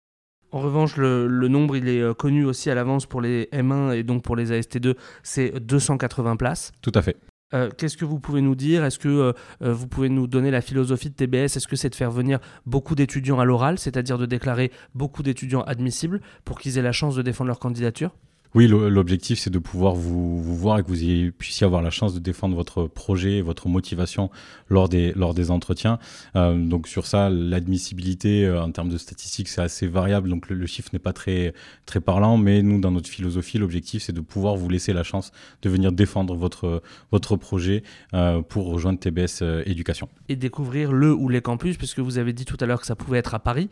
En 0.53 0.61
revanche, 0.61 0.97
le, 0.97 1.49
nombre, 1.49 1.77
il 1.77 1.89
est 1.89 2.01
euh, 2.01 2.15
connu 2.15 2.45
aussi 2.45 2.71
à 2.71 2.77
l'avance 2.77 3.07
pour 3.07 3.21
les 3.21 3.49
M1 3.53 3.93
et 3.97 4.05
donc 4.05 4.23
pour 4.23 4.37
les 4.37 4.53
AST2, 4.53 4.95
c'est 5.25 5.59
280 5.59 6.37
places. 6.37 6.71
Tout 6.81 6.93
à 6.95 7.03
fait. 7.03 7.17
Euh, 7.55 7.71
qu'est-ce 7.77 7.97
que 7.97 8.05
vous 8.05 8.21
pouvez 8.21 8.41
nous 8.41 8.55
dire? 8.55 8.85
Est-ce 8.85 9.01
que 9.01 9.09
euh, 9.09 9.33
vous 9.61 9.89
pouvez 9.89 10.09
nous 10.09 10.29
donner 10.29 10.53
la 10.53 10.61
philosophie 10.61 11.11
de 11.11 11.15
TBS 11.15 11.57
Est-ce 11.57 11.67
que 11.67 11.75
c'est 11.75 11.91
de 11.91 11.95
faire 11.97 12.13
venir 12.13 12.39
beaucoup 12.67 12.95
d'étudiants 12.95 13.41
à 13.41 13.45
l'oral, 13.45 13.81
c'est-à-dire 13.81 14.17
de 14.17 14.27
déclarer 14.27 14.71
beaucoup 14.95 15.25
d'étudiants 15.25 15.63
admissibles 15.63 16.21
pour 16.45 16.61
qu'ils 16.61 16.79
aient 16.79 16.83
la 16.83 16.93
chance 16.93 17.17
de 17.17 17.23
défendre 17.23 17.49
leur 17.49 17.59
candidature? 17.59 18.15
Oui, 18.55 18.69
l'objectif, 18.69 19.41
c'est 19.41 19.51
de 19.51 19.59
pouvoir 19.59 19.95
vous, 19.95 20.41
voir 20.41 20.79
et 20.79 20.85
que 20.85 20.89
vous 20.89 21.33
puissiez 21.33 21.65
avoir 21.65 21.83
la 21.83 21.91
chance 21.91 22.15
de 22.15 22.21
défendre 22.21 22.55
votre 22.55 22.87
projet, 22.87 23.41
votre 23.41 23.69
motivation 23.69 24.31
lors 24.69 24.89
des, 24.89 25.13
lors 25.15 25.35
des 25.35 25.51
entretiens. 25.51 25.99
Euh, 26.37 26.57
donc 26.57 26.87
sur 26.87 27.05
ça, 27.05 27.31
l'admissibilité 27.31 28.47
euh, 28.47 28.63
en 28.63 28.71
termes 28.71 28.91
de 28.91 28.97
statistiques, 28.97 29.49
c'est 29.49 29.61
assez 29.61 29.89
variable, 29.89 30.29
donc 30.29 30.49
le, 30.49 30.67
chiffre 30.67 30.91
n'est 30.93 31.01
pas 31.01 31.13
très, 31.13 31.53
très 31.85 32.01
parlant, 32.01 32.37
mais 32.37 32.63
nous, 32.63 32.81
dans 32.81 32.93
notre 32.93 33.09
philosophie, 33.09 33.59
l'objectif, 33.59 34.05
c'est 34.05 34.13
de 34.13 34.21
pouvoir 34.21 34.55
vous 34.55 34.69
laisser 34.69 34.93
la 34.93 35.03
chance 35.03 35.33
de 35.63 35.69
venir 35.69 35.91
défendre 35.91 36.37
votre, 36.37 36.81
votre 37.11 37.35
projet 37.35 37.83
euh, 38.15 38.41
pour 38.41 38.69
rejoindre 38.69 39.01
TBS 39.01 39.43
Éducation. 39.67 40.09
Et 40.29 40.37
découvrir 40.37 40.93
le 40.93 41.13
ou 41.13 41.29
les 41.29 41.41
campus, 41.41 41.77
puisque 41.77 41.99
vous 41.99 42.19
avez 42.19 42.33
dit 42.33 42.45
tout 42.45 42.57
à 42.61 42.67
l'heure 42.67 42.81
que 42.81 42.87
ça 42.87 42.95
pouvait 42.95 43.19
être 43.19 43.35
à 43.35 43.41
Paris 43.41 43.69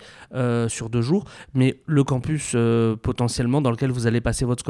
sur 0.69 0.91
deux 0.91 1.03
jours, 1.03 1.25
mais 1.55 1.81
le 1.87 2.03
campus 2.03 2.57
potentiellement 3.03 3.61
dans 3.61 3.71
lequel 3.71 3.93
vous 3.93 4.07
allez 4.09 4.21
passer 4.21 4.45
votre 4.45 4.65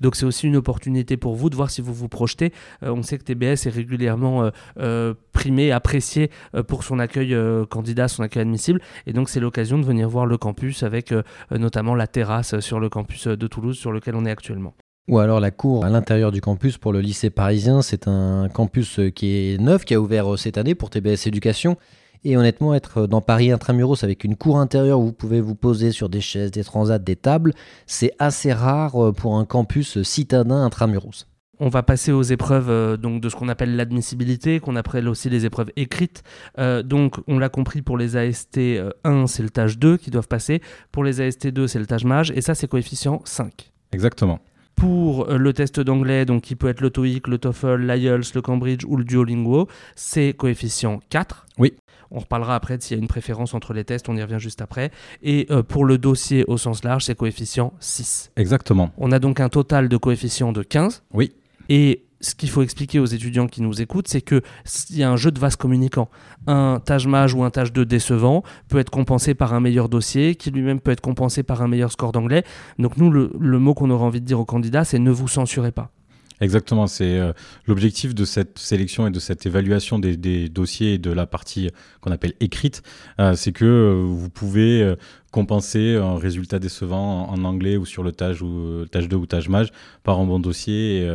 donc 0.00 0.16
c'est 0.16 0.26
aussi 0.26 0.46
une 0.46 0.56
opportunité 0.56 1.16
pour 1.16 1.34
vous 1.34 1.50
de 1.50 1.56
voir 1.56 1.70
si 1.70 1.80
vous 1.80 1.94
vous 1.94 2.08
projetez. 2.08 2.52
Euh, 2.82 2.90
on 2.90 3.02
sait 3.02 3.18
que 3.18 3.24
TBS 3.24 3.66
est 3.66 3.70
régulièrement 3.70 4.44
euh, 4.44 4.50
euh, 4.78 5.14
primé, 5.32 5.72
apprécié 5.72 6.30
pour 6.66 6.84
son 6.84 6.98
accueil 6.98 7.36
candidat, 7.68 8.08
son 8.08 8.22
accueil 8.22 8.42
admissible. 8.42 8.80
Et 9.06 9.12
donc 9.12 9.28
c'est 9.28 9.40
l'occasion 9.40 9.78
de 9.78 9.84
venir 9.84 10.08
voir 10.08 10.26
le 10.26 10.38
campus 10.38 10.82
avec 10.82 11.12
notamment 11.50 11.94
la 11.94 12.06
terrasse 12.06 12.58
sur 12.60 12.80
le 12.80 12.88
campus 12.88 13.26
de 13.28 13.46
Toulouse 13.46 13.76
sur 13.76 13.92
lequel 13.92 14.14
on 14.16 14.24
est 14.24 14.30
actuellement. 14.30 14.74
Ou 15.08 15.18
alors 15.18 15.38
la 15.38 15.50
cour 15.50 15.84
à 15.84 15.90
l'intérieur 15.90 16.32
du 16.32 16.40
campus 16.40 16.78
pour 16.78 16.92
le 16.92 17.00
lycée 17.00 17.30
parisien. 17.30 17.82
C'est 17.82 18.08
un 18.08 18.48
campus 18.48 18.98
qui 19.14 19.36
est 19.36 19.60
neuf, 19.60 19.84
qui 19.84 19.94
a 19.94 20.00
ouvert 20.00 20.38
cette 20.38 20.58
année 20.58 20.74
pour 20.74 20.90
TBS 20.90 21.26
Éducation. 21.26 21.76
Et 22.24 22.36
honnêtement, 22.36 22.74
être 22.74 23.06
dans 23.06 23.20
Paris 23.20 23.50
intramuros 23.50 24.02
avec 24.02 24.24
une 24.24 24.36
cour 24.36 24.58
intérieure 24.58 25.00
où 25.00 25.06
vous 25.06 25.12
pouvez 25.12 25.40
vous 25.40 25.54
poser 25.54 25.92
sur 25.92 26.08
des 26.08 26.20
chaises, 26.20 26.50
des 26.50 26.64
transats, 26.64 26.98
des 26.98 27.16
tables, 27.16 27.52
c'est 27.86 28.12
assez 28.18 28.52
rare 28.52 29.02
euh, 29.02 29.12
pour 29.12 29.36
un 29.36 29.44
campus 29.44 30.02
citadin 30.02 30.64
intramuros. 30.64 31.26
On 31.58 31.68
va 31.68 31.82
passer 31.82 32.12
aux 32.12 32.22
épreuves 32.22 32.68
euh, 32.68 32.96
donc 32.98 33.22
de 33.22 33.28
ce 33.28 33.36
qu'on 33.36 33.48
appelle 33.48 33.76
l'admissibilité, 33.76 34.60
qu'on 34.60 34.76
appelle 34.76 35.08
aussi 35.08 35.30
les 35.30 35.46
épreuves 35.46 35.70
écrites. 35.76 36.22
Euh, 36.58 36.82
donc, 36.82 37.16
on 37.28 37.38
l'a 37.38 37.48
compris 37.48 37.80
pour 37.80 37.96
les 37.96 38.16
AST 38.16 38.60
1, 39.04 39.26
c'est 39.26 39.42
le 39.42 39.50
tâche 39.50 39.78
2 39.78 39.96
qui 39.96 40.10
doivent 40.10 40.28
passer. 40.28 40.60
Pour 40.92 41.04
les 41.04 41.20
AST 41.20 41.48
2, 41.48 41.66
c'est 41.66 41.78
le 41.78 41.86
tâche 41.86 42.04
mage. 42.04 42.30
Et 42.32 42.42
ça, 42.42 42.54
c'est 42.54 42.68
coefficient 42.68 43.22
5. 43.24 43.72
Exactement. 43.92 44.40
Pour 44.76 45.26
le 45.26 45.52
test 45.52 45.80
d'anglais, 45.80 46.26
donc 46.26 46.42
qui 46.42 46.54
peut 46.54 46.68
être 46.68 46.80
le 46.80 46.90
TOEIC, 46.90 47.28
le 47.28 47.38
TOEFL, 47.38 47.80
l'IELTS, 47.80 48.34
le 48.34 48.42
Cambridge 48.42 48.84
ou 48.86 48.96
le 48.96 49.04
Duolingo, 49.04 49.68
c'est 49.94 50.34
coefficient 50.34 51.00
4. 51.08 51.46
Oui. 51.58 51.74
On 52.10 52.20
reparlera 52.20 52.54
après 52.54 52.78
s'il 52.80 52.96
y 52.96 53.00
a 53.00 53.02
une 53.02 53.08
préférence 53.08 53.54
entre 53.54 53.72
les 53.72 53.84
tests, 53.84 54.08
on 54.08 54.16
y 54.16 54.22
revient 54.22 54.38
juste 54.38 54.60
après. 54.60 54.90
Et 55.22 55.46
euh, 55.50 55.62
pour 55.62 55.84
le 55.84 55.98
dossier 55.98 56.44
au 56.46 56.56
sens 56.56 56.84
large, 56.84 57.04
c'est 57.04 57.16
coefficient 57.16 57.72
6. 57.80 58.32
Exactement. 58.36 58.92
On 58.98 59.12
a 59.12 59.18
donc 59.18 59.40
un 59.40 59.48
total 59.48 59.88
de 59.88 59.96
coefficient 59.96 60.52
de 60.52 60.62
15. 60.62 61.02
Oui. 61.12 61.32
Et 61.68 62.05
ce 62.20 62.34
qu'il 62.34 62.48
faut 62.50 62.62
expliquer 62.62 62.98
aux 62.98 63.06
étudiants 63.06 63.46
qui 63.46 63.62
nous 63.62 63.80
écoutent, 63.80 64.08
c'est 64.08 64.22
qu'il 64.22 64.42
y 64.90 65.02
a 65.02 65.10
un 65.10 65.16
jeu 65.16 65.30
de 65.30 65.38
vase 65.38 65.56
communicant. 65.56 66.08
Un 66.46 66.80
tâche 66.84 67.06
mage 67.06 67.34
ou 67.34 67.44
un 67.44 67.50
tâche 67.50 67.72
2 67.72 67.84
décevant 67.84 68.42
peut 68.68 68.78
être 68.78 68.90
compensé 68.90 69.34
par 69.34 69.54
un 69.54 69.60
meilleur 69.60 69.88
dossier, 69.88 70.34
qui 70.34 70.50
lui-même 70.50 70.80
peut 70.80 70.90
être 70.90 71.00
compensé 71.00 71.42
par 71.42 71.62
un 71.62 71.68
meilleur 71.68 71.92
score 71.92 72.12
d'anglais. 72.12 72.44
Donc 72.78 72.96
nous, 72.96 73.10
le, 73.10 73.32
le 73.38 73.58
mot 73.58 73.74
qu'on 73.74 73.90
aurait 73.90 74.04
envie 74.04 74.20
de 74.20 74.26
dire 74.26 74.40
aux 74.40 74.44
candidats, 74.44 74.84
c'est 74.84 74.98
ne 74.98 75.10
vous 75.10 75.28
censurez 75.28 75.72
pas. 75.72 75.90
Exactement, 76.40 76.86
c'est 76.86 77.18
euh, 77.18 77.32
l'objectif 77.66 78.14
de 78.14 78.26
cette 78.26 78.58
sélection 78.58 79.06
et 79.06 79.10
de 79.10 79.18
cette 79.18 79.46
évaluation 79.46 79.98
des, 79.98 80.48
dossiers 80.50 80.94
et 80.94 80.98
de 80.98 81.10
la 81.10 81.26
partie 81.26 81.70
qu'on 82.02 82.10
appelle 82.10 82.34
écrite, 82.40 82.82
euh, 83.20 83.34
c'est 83.34 83.52
que 83.52 83.64
euh, 83.64 84.02
vous 84.06 84.28
pouvez 84.28 84.94
compenser 85.30 85.96
un 85.96 86.18
résultat 86.18 86.58
décevant 86.58 87.28
en, 87.30 87.44
anglais 87.44 87.76
ou 87.76 87.86
sur 87.86 88.02
le 88.02 88.12
tâche 88.12 88.42
ou 88.42 88.84
tâche 88.90 89.08
2 89.08 89.16
ou 89.16 89.26
tâche 89.26 89.48
mage 89.48 89.70
par 90.02 90.18
un 90.20 90.26
bon 90.26 90.38
dossier 90.38 91.06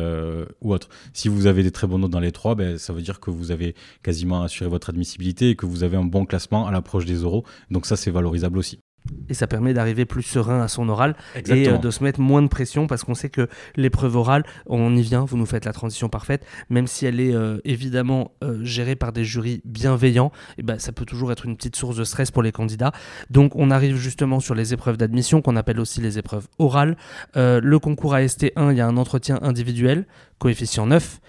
ou 0.60 0.72
autre. 0.72 0.88
Si 1.12 1.28
vous 1.28 1.46
avez 1.46 1.62
des 1.62 1.72
très 1.72 1.86
bons 1.88 1.98
notes 1.98 2.10
dans 2.10 2.20
les 2.20 2.30
trois, 2.30 2.54
ben, 2.54 2.78
ça 2.78 2.92
veut 2.92 3.02
dire 3.02 3.18
que 3.18 3.30
vous 3.30 3.50
avez 3.50 3.74
quasiment 4.02 4.42
assuré 4.42 4.70
votre 4.70 4.90
admissibilité 4.90 5.50
et 5.50 5.56
que 5.56 5.66
vous 5.66 5.82
avez 5.82 5.96
un 5.96 6.04
bon 6.04 6.24
classement 6.24 6.66
à 6.66 6.70
l'approche 6.70 7.04
des 7.04 7.16
euros. 7.16 7.44
Donc 7.70 7.86
ça, 7.86 7.96
c'est 7.96 8.12
valorisable 8.12 8.58
aussi. 8.58 8.78
Et 9.28 9.34
ça 9.34 9.46
permet 9.46 9.74
d'arriver 9.74 10.04
plus 10.04 10.22
serein 10.22 10.60
à 10.60 10.68
son 10.68 10.88
oral 10.88 11.16
et 11.34 11.38
Exactement. 11.40 11.76
euh, 11.76 11.78
de 11.78 11.90
se 11.90 12.04
mettre 12.04 12.20
moins 12.20 12.42
de 12.42 12.48
pression 12.48 12.86
parce 12.86 13.04
qu'on 13.04 13.14
sait 13.14 13.30
que 13.30 13.48
l'épreuve 13.76 14.16
orale, 14.16 14.44
on 14.66 14.94
y 14.96 15.02
vient, 15.02 15.24
vous 15.24 15.36
nous 15.36 15.46
faites 15.46 15.64
la 15.64 15.72
transition 15.72 16.08
parfaite, 16.08 16.44
même 16.70 16.86
si 16.86 17.06
elle 17.06 17.20
est 17.20 17.34
euh, 17.34 17.58
évidemment 17.64 18.32
euh, 18.42 18.58
gérée 18.62 18.96
par 18.96 19.12
des 19.12 19.24
jurys 19.24 19.60
bienveillants, 19.64 20.32
et 20.58 20.62
ben, 20.62 20.78
ça 20.78 20.92
peut 20.92 21.04
toujours 21.04 21.32
être 21.32 21.46
une 21.46 21.56
petite 21.56 21.76
source 21.76 21.96
de 21.96 22.04
stress 22.04 22.30
pour 22.30 22.42
les 22.42 22.52
candidats. 22.52 22.92
Donc 23.30 23.56
on 23.56 23.70
arrive 23.70 23.96
justement 23.96 24.40
sur 24.40 24.54
les 24.54 24.72
épreuves 24.72 24.96
d'admission 24.96 25.42
qu'on 25.42 25.56
appelle 25.56 25.80
aussi 25.80 26.00
les 26.00 26.18
épreuves 26.18 26.46
orales. 26.58 26.96
Euh, 27.36 27.60
le 27.62 27.78
concours 27.78 28.14
AST1, 28.14 28.72
il 28.72 28.76
y 28.76 28.80
a 28.80 28.86
un 28.86 28.96
entretien 28.96 29.38
individuel, 29.42 30.06
coefficient 30.38 30.86
9, 30.86 31.20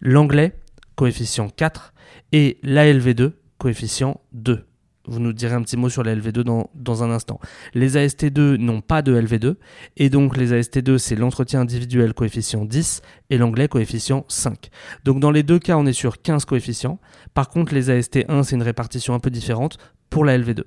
l'anglais, 0.00 0.52
coefficient 0.96 1.48
4, 1.48 1.94
et 2.32 2.58
l'ALV2, 2.62 3.32
coefficient 3.58 4.20
2. 4.32 4.64
Vous 5.06 5.18
nous 5.18 5.32
direz 5.32 5.54
un 5.54 5.62
petit 5.62 5.76
mot 5.76 5.88
sur 5.88 6.02
la 6.02 6.14
LV2 6.14 6.42
dans, 6.42 6.70
dans 6.74 7.02
un 7.02 7.10
instant. 7.10 7.40
Les 7.74 7.96
AST2 7.96 8.56
n'ont 8.56 8.80
pas 8.80 9.02
de 9.02 9.20
LV2, 9.20 9.56
et 9.96 10.10
donc 10.10 10.36
les 10.36 10.52
AST2, 10.52 10.98
c'est 10.98 11.16
l'entretien 11.16 11.60
individuel 11.60 12.14
coefficient 12.14 12.64
10 12.64 13.02
et 13.30 13.38
l'anglais 13.38 13.68
coefficient 13.68 14.24
5. 14.28 14.70
Donc 15.04 15.20
dans 15.20 15.30
les 15.30 15.42
deux 15.42 15.58
cas, 15.58 15.76
on 15.76 15.86
est 15.86 15.92
sur 15.92 16.22
15 16.22 16.44
coefficients. 16.44 16.98
Par 17.34 17.48
contre, 17.48 17.74
les 17.74 17.90
AST1, 17.90 18.44
c'est 18.44 18.54
une 18.54 18.62
répartition 18.62 19.14
un 19.14 19.20
peu 19.20 19.30
différente 19.30 19.78
pour 20.12 20.24
la 20.24 20.38
LV2. 20.38 20.64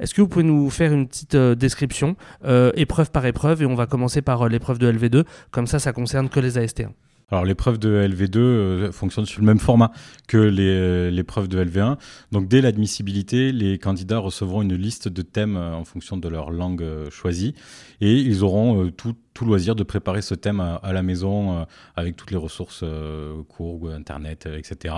Est-ce 0.00 0.12
que 0.12 0.20
vous 0.20 0.28
pouvez 0.28 0.44
nous 0.44 0.68
faire 0.70 0.92
une 0.92 1.06
petite 1.06 1.36
euh, 1.36 1.54
description, 1.54 2.16
euh, 2.44 2.72
épreuve 2.74 3.10
par 3.12 3.24
épreuve, 3.26 3.62
et 3.62 3.66
on 3.66 3.76
va 3.76 3.86
commencer 3.86 4.22
par 4.22 4.42
euh, 4.42 4.48
l'épreuve 4.48 4.78
de 4.78 4.90
LV2, 4.90 5.24
comme 5.52 5.68
ça, 5.68 5.78
ça 5.78 5.92
concerne 5.92 6.28
que 6.28 6.40
les 6.40 6.58
AST1. 6.58 6.90
Alors 7.30 7.44
l'épreuve 7.44 7.78
de 7.78 8.06
LV2 8.08 8.38
euh, 8.38 8.92
fonctionne 8.92 9.26
sur 9.26 9.40
le 9.40 9.46
même 9.46 9.58
format 9.58 9.92
que 10.28 10.38
euh, 10.38 11.10
l'épreuve 11.10 11.48
de 11.48 11.62
LV1. 11.62 11.98
Donc 12.32 12.48
dès 12.48 12.62
l'admissibilité, 12.62 13.52
les 13.52 13.78
candidats 13.78 14.18
recevront 14.18 14.62
une 14.62 14.74
liste 14.74 15.08
de 15.08 15.20
thèmes 15.20 15.56
euh, 15.56 15.74
en 15.74 15.84
fonction 15.84 16.16
de 16.16 16.28
leur 16.28 16.50
langue 16.50 16.82
euh, 16.82 17.10
choisie 17.10 17.54
et 18.00 18.14
ils 18.14 18.44
auront 18.44 18.84
euh, 18.84 18.90
tout, 18.90 19.14
tout 19.38 19.44
loisir 19.44 19.76
de 19.76 19.84
préparer 19.84 20.20
ce 20.20 20.34
thème 20.34 20.58
à, 20.58 20.92
la 20.92 21.02
maison 21.04 21.60
euh, 21.60 21.64
avec 21.94 22.16
toutes 22.16 22.32
les 22.32 22.36
ressources 22.36 22.80
euh, 22.82 23.40
cours, 23.44 23.88
internet, 23.92 24.46
euh, 24.46 24.58
etc. 24.58 24.92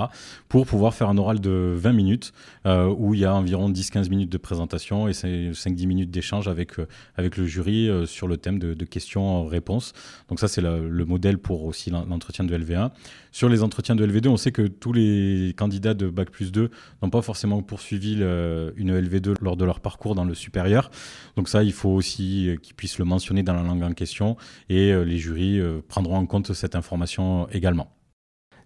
pour 0.49 0.65
pouvoir 0.67 0.95
faire 0.95 1.11
un 1.11 1.19
oral 1.19 1.41
de 1.41 1.75
20 1.77 1.93
minutes 1.93 2.33
euh, 2.65 2.87
où 2.87 3.13
il 3.13 3.21
y 3.21 3.27
a 3.27 3.35
environ 3.35 3.69
10-15 3.71 4.09
minutes 4.09 4.33
de 4.33 4.39
présentation 4.39 5.09
et 5.09 5.13
c'est 5.13 5.51
5-10 5.51 5.87
minutes 5.87 6.11
d'échange 6.11 6.49
avec, 6.49 6.73
avec 7.17 7.37
le 7.37 7.45
jury 7.45 7.91
sur 8.07 8.29
le 8.29 8.39
thème 8.39 8.59
de, 8.59 8.73
de 8.73 8.85
questions-réponses. 8.87 9.93
Donc 10.31 10.41
ça 10.41 10.49
c'est 10.49 10.63
le, 10.63 10.89
le 10.89 11.05
modèle 11.05 11.37
pour 11.37 11.65
aussi 11.67 11.91
l'en- 11.91 12.07
l'entretien 12.07 12.47
de 12.47 12.57
LV1. 12.57 12.93
Sur 13.33 13.49
les 13.49 13.63
entretiens 13.63 13.95
de 13.95 14.07
LV2, 14.07 14.29
on 14.29 14.37
sait 14.37 14.53
que 14.53 14.63
tous 14.63 14.93
les 14.93 15.55
candidats 15.57 15.95
de 15.95 16.09
Bac 16.09 16.31
plus 16.31 16.53
2 16.53 16.71
n'ont 17.03 17.11
pas 17.11 17.23
forcément 17.23 17.63
poursuivi 17.63 18.15
une 18.15 18.99
LV2 18.99 19.37
lors 19.41 19.57
de 19.57 19.65
leur 19.65 19.81
parcours 19.81 20.15
dans 20.15 20.25
le 20.25 20.35
supérieur. 20.35 20.91
Donc 21.37 21.49
ça, 21.49 21.63
il 21.63 21.73
faut 21.73 21.91
aussi 21.91 22.49
euh, 22.49 22.57
qu'ils 22.57 22.75
puissent 22.75 22.99
le 22.99 23.05
mentionner 23.05 23.43
dans 23.43 23.55
la 23.55 23.63
langue 23.63 23.83
en 23.83 23.93
question 23.93 24.37
et 24.69 24.93
euh, 24.93 25.05
les 25.05 25.19
jurys 25.19 25.59
euh, 25.59 25.81
prendront 25.87 26.17
en 26.17 26.27
compte 26.27 26.53
cette 26.53 26.75
information 26.75 27.49
également. 27.51 27.91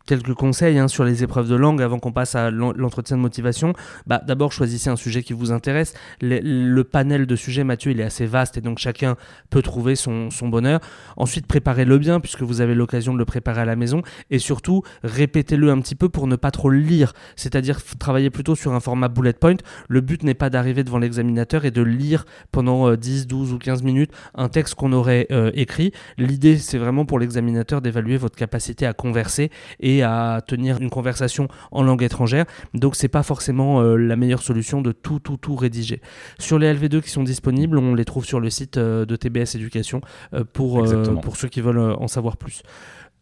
Quelques 0.07 0.35
conseils 0.35 0.79
hein, 0.79 0.89
sur 0.89 1.05
les 1.05 1.23
épreuves 1.23 1.49
de 1.49 1.55
langue 1.55 1.83
avant 1.83 1.99
qu'on 1.99 2.13
passe 2.13 2.35
à 2.35 2.51
l'en- 2.51 2.73
l'entretien 2.73 3.17
de 3.17 3.23
motivation. 3.23 3.73
Bah, 4.07 4.21
D'abord, 4.27 4.53
choisissez 4.53 4.91
un 4.91 4.97
sujet 4.97 5.23
qui 5.23 5.33
vous 5.33 5.53
intéresse. 5.53 5.95
Le, 6.21 6.83
panel 6.83 7.27
de 7.27 7.37
sujets, 7.37 7.65
Mathieu, 7.65 7.93
il 7.93 8.01
est 8.01 8.05
assez 8.05 8.27
vaste 8.27 8.57
et 8.57 8.61
donc 8.61 8.79
chacun 8.79 9.17
peut 9.51 9.63
trouver 9.63 9.97
son, 9.97 10.29
bonheur. 10.43 10.81
Ensuite, 11.17 11.47
préparez-le 11.47 11.99
bien 11.99 12.21
puisque 12.21 12.43
vous 12.43 12.61
avez 12.61 12.75
l'occasion 12.75 13.15
de 13.15 13.19
le 13.19 13.25
préparer 13.25 13.63
à 13.63 13.65
la 13.65 13.77
maison. 13.77 14.03
Et 14.31 14.39
surtout, 14.39 14.83
répétez-le 15.03 15.71
un 15.71 15.81
petit 15.81 15.95
peu 15.95 16.09
pour 16.09 16.27
ne 16.27 16.37
pas 16.37 16.51
trop 16.51 16.69
le 16.69 16.79
lire. 16.79 17.13
C'est-à-dire 17.37 17.81
travailler 17.99 18.31
plutôt 18.31 18.55
sur 18.55 18.73
un 18.75 18.81
format 18.81 19.09
bullet 19.09 19.33
point. 19.33 19.57
Le 19.89 20.01
but 20.01 20.23
n'est 20.23 20.35
pas 20.35 20.51
d'arriver 20.51 20.85
devant 20.85 20.99
l'examinateur 20.99 21.65
et 21.65 21.71
de 21.71 21.83
lire 21.83 22.25
pendant 22.53 22.89
euh, 22.89 22.97
10, 22.97 23.27
12 23.27 23.53
ou 23.53 23.59
15 23.59 23.83
minutes 23.83 24.13
un 24.35 24.49
texte 24.49 24.75
qu'on 24.75 24.93
aurait 24.93 25.27
euh, 25.31 25.51
écrit. 25.55 25.93
L'idée, 26.19 26.59
c'est 26.59 26.79
vraiment 26.79 27.05
pour 27.05 27.19
l'examinateur 27.19 27.81
d'évaluer 27.81 28.17
votre 28.17 28.37
capacité 28.37 28.87
à 28.87 28.93
converser 28.93 29.51
et 29.81 29.94
à 30.03 30.43
tenir 30.47 30.81
une 30.81 30.91
conversation 30.91 31.49
en 31.71 31.83
langue 31.83 32.03
étrangère. 32.03 32.45
Donc 32.75 32.97
c'est 32.97 33.09
pas 33.09 33.23
forcément 33.23 33.81
euh, 33.81 33.97
la 33.97 34.17
meilleure 34.17 34.43
solution 34.43 34.81
de 34.83 34.93
tout 34.93 35.19
tout 35.19 35.37
tout 35.37 35.57
rédiger. 35.57 36.01
Sur 36.39 36.59
les 36.59 36.73
LV2 36.73 37.01
qui 37.01 37.11
sont 37.11 37.23
disponibles, 37.23 37.79
on 37.79 37.95
les 37.95 38.05
trouve 38.05 38.25
sur 38.25 38.41
le 38.41 38.51
site 38.51 38.77
euh, 38.77 39.05
de 39.05 39.17
TBS 39.17 39.55
Éducation 39.55 40.01
euh, 40.33 40.45
pour, 40.51 40.85
euh, 40.85 41.15
pour 41.17 41.37
ceux 41.37 41.49
qui 41.49 41.61
veulent 41.61 41.79
euh, 41.79 41.97
en 41.97 42.09
savoir 42.09 42.37
plus. 42.37 42.63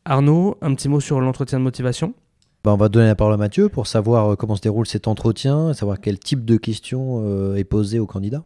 Arnaud, 0.05 0.57
un 0.63 0.75
petit 0.75 0.89
mot 0.89 1.01
sur 1.01 1.21
l'entretien 1.21 1.59
de 1.59 1.65
motivation? 1.65 2.15
Bah, 2.65 2.73
on 2.73 2.77
va 2.77 2.89
donner 2.89 3.07
la 3.07 3.15
parole 3.15 3.35
à 3.35 3.37
Mathieu 3.37 3.69
pour 3.69 3.87
savoir 3.87 4.37
comment 4.37 4.57
se 4.57 4.63
déroule 4.63 4.87
cet 4.87 5.09
entretien, 5.09 5.75
savoir 5.75 6.01
quel 6.01 6.19
type 6.19 6.45
de 6.45 6.57
questions 6.57 7.57
est 7.57 7.65
posé 7.65 7.99
au 7.99 8.07
candidat. 8.07 8.45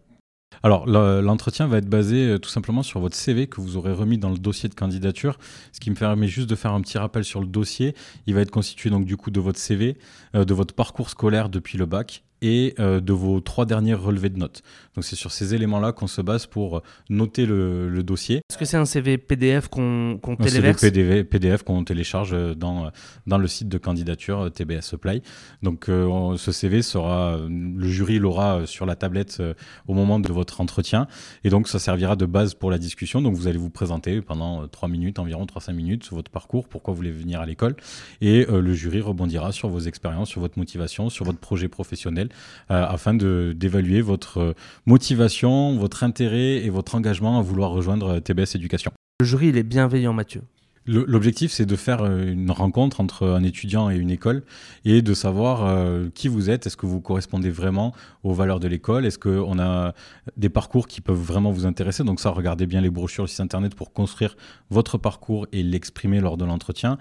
Alors, 0.66 0.84
le- 0.84 1.20
l'entretien 1.20 1.68
va 1.68 1.78
être 1.78 1.88
basé 1.88 2.26
euh, 2.26 2.38
tout 2.40 2.48
simplement 2.50 2.82
sur 2.82 2.98
votre 2.98 3.14
CV 3.14 3.46
que 3.46 3.60
vous 3.60 3.76
aurez 3.76 3.92
remis 3.92 4.18
dans 4.18 4.30
le 4.30 4.36
dossier 4.36 4.68
de 4.68 4.74
candidature. 4.74 5.38
Ce 5.70 5.78
qui 5.78 5.90
me 5.90 5.94
permet 5.94 6.26
juste 6.26 6.50
de 6.50 6.56
faire 6.56 6.72
un 6.72 6.80
petit 6.80 6.98
rappel 6.98 7.22
sur 7.22 7.38
le 7.38 7.46
dossier. 7.46 7.94
Il 8.26 8.34
va 8.34 8.40
être 8.40 8.50
constitué 8.50 8.90
donc 8.90 9.04
du 9.04 9.16
coup 9.16 9.30
de 9.30 9.38
votre 9.38 9.60
CV, 9.60 9.96
euh, 10.34 10.44
de 10.44 10.54
votre 10.54 10.74
parcours 10.74 11.08
scolaire 11.08 11.50
depuis 11.50 11.78
le 11.78 11.86
bac 11.86 12.24
et 12.42 12.74
euh, 12.78 13.00
de 13.00 13.12
vos 13.12 13.40
trois 13.40 13.66
derniers 13.66 13.94
relevés 13.94 14.28
de 14.28 14.38
notes. 14.38 14.62
Donc, 14.94 15.04
c'est 15.04 15.16
sur 15.16 15.32
ces 15.32 15.54
éléments-là 15.54 15.92
qu'on 15.92 16.06
se 16.06 16.20
base 16.22 16.46
pour 16.46 16.82
noter 17.10 17.46
le, 17.46 17.88
le 17.88 18.02
dossier. 18.02 18.36
Est-ce 18.50 18.58
que 18.58 18.64
c'est 18.64 18.76
un 18.76 18.84
CV 18.84 19.18
PDF 19.18 19.68
qu'on 19.68 20.18
qu'on 20.22 20.32
Un 20.34 20.36
CV 20.44 20.50
téléverse 20.50 20.80
PDV, 20.80 21.24
PDF 21.24 21.62
qu'on 21.62 21.84
télécharge 21.84 22.30
euh, 22.32 22.54
dans, 22.54 22.90
dans 23.26 23.38
le 23.38 23.46
site 23.46 23.68
de 23.68 23.78
candidature 23.78 24.40
euh, 24.46 24.50
TBS 24.50 24.82
Supply. 24.82 25.22
Donc 25.62 25.88
euh, 25.88 26.04
on- 26.06 26.36
ce 26.36 26.52
CV 26.52 26.82
sera, 26.82 27.36
euh, 27.36 27.48
le 27.50 27.88
jury 27.88 28.18
l'aura 28.18 28.60
euh, 28.60 28.66
sur 28.66 28.86
la 28.86 28.96
tablette 28.96 29.38
euh, 29.40 29.54
au 29.88 29.94
moment 29.94 30.18
de 30.20 30.32
votre 30.32 30.60
entretien 30.60 31.06
et 31.44 31.48
donc 31.50 31.68
ça 31.68 31.78
servira 31.78 32.16
de 32.16 32.26
base 32.26 32.54
pour 32.54 32.70
la 32.70 32.78
discussion. 32.78 33.20
Donc 33.22 33.34
vous 33.34 33.46
allez 33.48 33.58
vous 33.58 33.70
présenter 33.70 34.20
pendant 34.22 34.62
euh, 34.62 34.66
3 34.66 34.88
minutes, 34.88 35.18
environ 35.18 35.44
3-5 35.46 35.72
minutes 35.74 36.04
sur 36.04 36.16
votre 36.16 36.30
parcours, 36.30 36.68
pourquoi 36.68 36.92
vous 36.92 36.98
voulez 36.98 37.10
venir 37.10 37.40
à 37.40 37.46
l'école 37.46 37.76
et 38.20 38.46
euh, 38.48 38.60
le 38.60 38.72
jury 38.74 39.00
rebondira 39.00 39.52
sur 39.52 39.68
vos 39.68 39.80
expériences, 39.80 40.28
sur 40.30 40.40
votre 40.40 40.58
motivation, 40.58 41.08
sur 41.10 41.24
votre 41.24 41.38
projet 41.38 41.68
professionnel 41.68 42.25
euh, 42.70 42.84
afin 42.86 43.14
d'évaluer 43.14 44.00
votre 44.00 44.38
euh, 44.38 44.52
motivation, 44.86 45.76
votre 45.76 46.04
intérêt 46.04 46.64
et 46.64 46.70
votre 46.70 46.94
engagement 46.94 47.38
à 47.38 47.42
vouloir 47.42 47.70
rejoindre 47.70 48.16
euh, 48.16 48.20
TBS 48.20 48.54
Éducation. 48.54 48.90
Le 49.20 49.26
jury, 49.26 49.48
il 49.48 49.56
est 49.56 49.62
bienveillant, 49.62 50.12
Mathieu. 50.12 50.42
L'objectif, 50.88 51.50
c'est 51.50 51.66
de 51.66 51.74
faire 51.74 52.06
une 52.06 52.52
rencontre 52.52 53.00
entre 53.00 53.26
un 53.26 53.42
étudiant 53.42 53.90
et 53.90 53.96
une 53.96 54.10
école 54.10 54.44
et 54.84 55.02
de 55.02 55.14
savoir 55.14 55.66
euh, 55.66 56.08
qui 56.14 56.28
vous 56.28 56.48
êtes. 56.48 56.66
Est-ce 56.66 56.76
que 56.76 56.86
vous 56.86 57.00
correspondez 57.00 57.50
vraiment 57.50 57.92
aux 58.22 58.32
valeurs 58.32 58.60
de 58.60 58.68
l'école? 58.68 59.04
Est-ce 59.04 59.18
qu'on 59.18 59.58
a 59.58 59.94
des 60.36 60.48
parcours 60.48 60.86
qui 60.86 61.00
peuvent 61.00 61.16
vraiment 61.16 61.50
vous 61.50 61.66
intéresser? 61.66 62.04
Donc 62.04 62.20
ça, 62.20 62.30
regardez 62.30 62.66
bien 62.66 62.80
les 62.80 62.90
brochures, 62.90 63.24
le 63.24 63.28
site 63.28 63.40
internet 63.40 63.74
pour 63.74 63.92
construire 63.92 64.36
votre 64.70 64.96
parcours 64.96 65.48
et 65.50 65.64
l'exprimer 65.64 66.20
lors 66.20 66.36
de 66.36 66.44
l'entretien. 66.44 66.98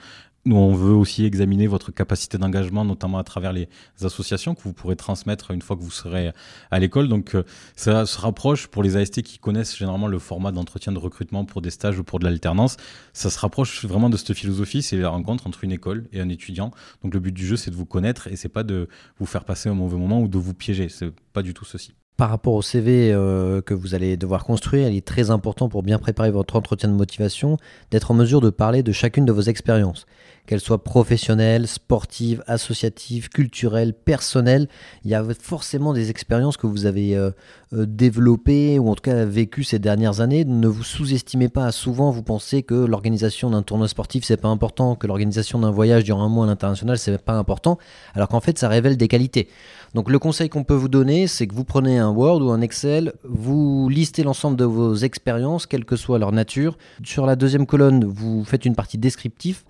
Nous, 0.48 0.56
on 0.56 0.76
veut 0.76 0.94
aussi 0.94 1.26
examiner 1.26 1.66
votre 1.66 1.92
capacité 1.92 2.38
d'engagement, 2.38 2.86
notamment 2.86 3.18
à 3.18 3.24
travers 3.24 3.52
les 3.52 3.68
associations 4.04 4.54
que 4.54 4.62
vous 4.62 4.74
pourrez 4.74 4.96
transmettre 4.96 5.50
une 5.50 5.64
fois 5.64 5.76
que 5.76 5.82
vous 5.82 5.90
serez 5.90 6.34
à 6.70 6.80
l'école. 6.80 7.08
Donc, 7.08 7.34
euh, 7.34 7.42
ça 7.76 8.06
se 8.06 8.20
rapproche 8.20 8.68
pour 8.68 8.84
les 8.84 8.96
AST 8.96 9.24
qui 9.24 9.40
connaissent 9.40 9.76
généralement 9.76 10.06
le 10.06 10.20
format 10.20 10.52
d'entretien 10.52 10.92
de 10.94 11.00
recrutement 11.00 11.46
pour 11.46 11.64
des 11.64 11.72
stages 11.72 11.98
ou 11.98 12.04
pour 12.04 12.20
de 12.20 12.26
l'alternance. 12.26 12.78
Ça 13.12 13.32
se 13.32 13.40
rapproche 13.40 13.86
vraiment 13.86 14.12
de 14.12 14.18
cette 14.18 14.34
philosophie, 14.34 14.84
c'est 14.84 14.98
la 14.98 15.10
rencontre 15.10 15.48
entre 15.48 15.64
une 15.64 15.72
école 15.72 16.08
et 16.14 16.22
un 16.22 16.30
étudiant. 16.30 16.70
Donc, 17.02 17.16
le 17.16 17.20
but 17.20 17.32
du 17.32 17.48
jeu, 17.48 17.56
c'est 17.56 17.72
de 17.72 17.76
vous 17.76 17.88
connaître 17.88 18.28
et 18.28 18.36
c'est 18.36 18.48
pas 18.48 18.64
de 18.64 18.88
vous 19.18 19.26
faire 19.26 19.46
passer 19.46 19.70
un 19.70 19.74
mauvais 19.74 19.98
moment 19.98 20.22
ou 20.22 20.28
de 20.28 20.38
vous 20.38 20.54
piéger. 20.54 20.90
C'est 20.90 21.12
pas 21.34 21.42
du 21.42 21.56
tout 21.56 21.66
ceci. 21.66 21.96
Par 22.18 22.30
rapport 22.30 22.54
au 22.54 22.62
CV 22.62 23.12
euh, 23.12 23.62
que 23.62 23.74
vous 23.74 23.94
allez 23.94 24.16
devoir 24.16 24.46
construire, 24.46 24.88
il 24.88 24.96
est 24.96 25.06
très 25.06 25.32
important 25.32 25.68
pour 25.68 25.84
bien 25.84 26.00
préparer 26.00 26.32
votre 26.32 26.56
entretien 26.56 26.88
de 26.88 26.94
motivation 26.94 27.58
d'être 27.92 28.12
en 28.12 28.14
mesure 28.14 28.40
de 28.40 28.50
parler 28.50 28.84
de 28.84 28.94
chacune 28.94 29.26
de 29.26 29.34
vos 29.34 29.42
expériences, 29.42 30.06
qu'elles 30.48 30.62
soient 30.62 30.82
professionnelles, 30.82 31.68
sportives, 31.68 32.42
associatives, 32.48 33.28
culturelles, 33.28 33.94
personnelles. 33.94 34.70
Il 35.04 35.12
y 35.12 35.14
a 35.14 35.26
forcément 35.42 35.92
des 35.92 36.10
expériences 36.10 36.56
que 36.56 36.68
vous 36.68 36.86
avez 36.86 37.18
euh, 37.18 37.32
euh, 37.76 37.86
développées 37.86 38.80
ou 38.80 38.90
en 38.90 38.96
tout 38.96 39.02
cas 39.02 39.26
vécues 39.26 39.64
ces 39.64 39.80
dernières 39.80 40.22
années. 40.22 40.46
Ne 40.46 40.68
vous 40.68 40.84
sous-estimez 40.84 41.50
pas. 41.50 41.72
Souvent, 41.72 42.12
vous 42.12 42.24
pensez 42.24 42.64
que 42.64 42.74
l'organisation 42.74 43.50
d'un 43.50 43.64
tournoi 43.64 43.88
sportif 43.88 44.24
c'est 44.24 44.38
pas 44.38 44.48
important, 44.48 44.96
que 44.96 45.08
l'organisation 45.08 45.60
d'un 45.60 45.72
voyage 45.72 46.04
durant 46.04 46.24
un 46.24 46.30
mois 46.30 46.46
à 46.46 46.48
l'international 46.48 46.98
c'est 46.98 47.18
pas 47.18 47.34
important, 47.34 47.78
alors 48.14 48.30
qu'en 48.30 48.40
fait 48.40 48.58
ça 48.58 48.70
révèle 48.70 48.98
des 48.98 49.08
qualités. 49.08 49.48
Donc 49.94 50.10
le 50.10 50.20
conseil 50.20 50.50
qu'on 50.50 50.64
peut 50.64 50.74
vous 50.74 50.90
donner, 50.90 51.28
c'est 51.28 51.48
que 51.48 51.56
vous 51.56 51.64
prenez 51.64 51.98
un 51.98 52.10
Word 52.10 52.42
ou 52.42 52.52
un 52.52 52.62
Excel, 52.62 53.14
vous 53.24 53.90
listez 53.90 54.24
l'ensemble 54.24 54.58
de 54.58 54.66
vos 54.66 54.96
expériences, 54.96 55.66
quelle 55.66 55.86
que 55.86 55.96
soit 55.96 56.20
leur 56.20 56.32
nature. 56.32 56.78
Sur 57.04 57.26
la 57.26 57.36
deuxième 57.36 57.66
colonne, 57.66 58.04
vous 58.06 58.44
faites 58.44 58.66
une 58.66 58.76
partie 58.76 58.98
descriptive 58.98 59.64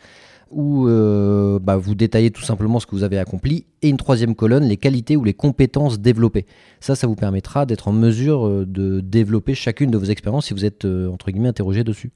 où 0.51 0.87
euh, 0.87 1.59
bah, 1.59 1.77
vous 1.77 1.95
détaillez 1.95 2.31
tout 2.31 2.41
simplement 2.41 2.79
ce 2.79 2.85
que 2.85 2.95
vous 2.95 3.03
avez 3.03 3.17
accompli. 3.17 3.65
Et 3.81 3.89
une 3.89 3.97
troisième 3.97 4.35
colonne, 4.35 4.63
les 4.63 4.77
qualités 4.77 5.17
ou 5.17 5.23
les 5.23 5.33
compétences 5.33 5.99
développées. 5.99 6.45
Ça, 6.79 6.95
ça 6.95 7.07
vous 7.07 7.15
permettra 7.15 7.65
d'être 7.65 7.87
en 7.87 7.93
mesure 7.93 8.47
euh, 8.47 8.65
de 8.65 8.99
développer 8.99 9.55
chacune 9.55 9.91
de 9.91 9.97
vos 9.97 10.05
expériences 10.05 10.47
si 10.47 10.53
vous 10.53 10.65
êtes, 10.65 10.85
euh, 10.85 11.09
entre 11.09 11.31
guillemets, 11.31 11.49
interrogé 11.49 11.83
dessus. 11.83 12.11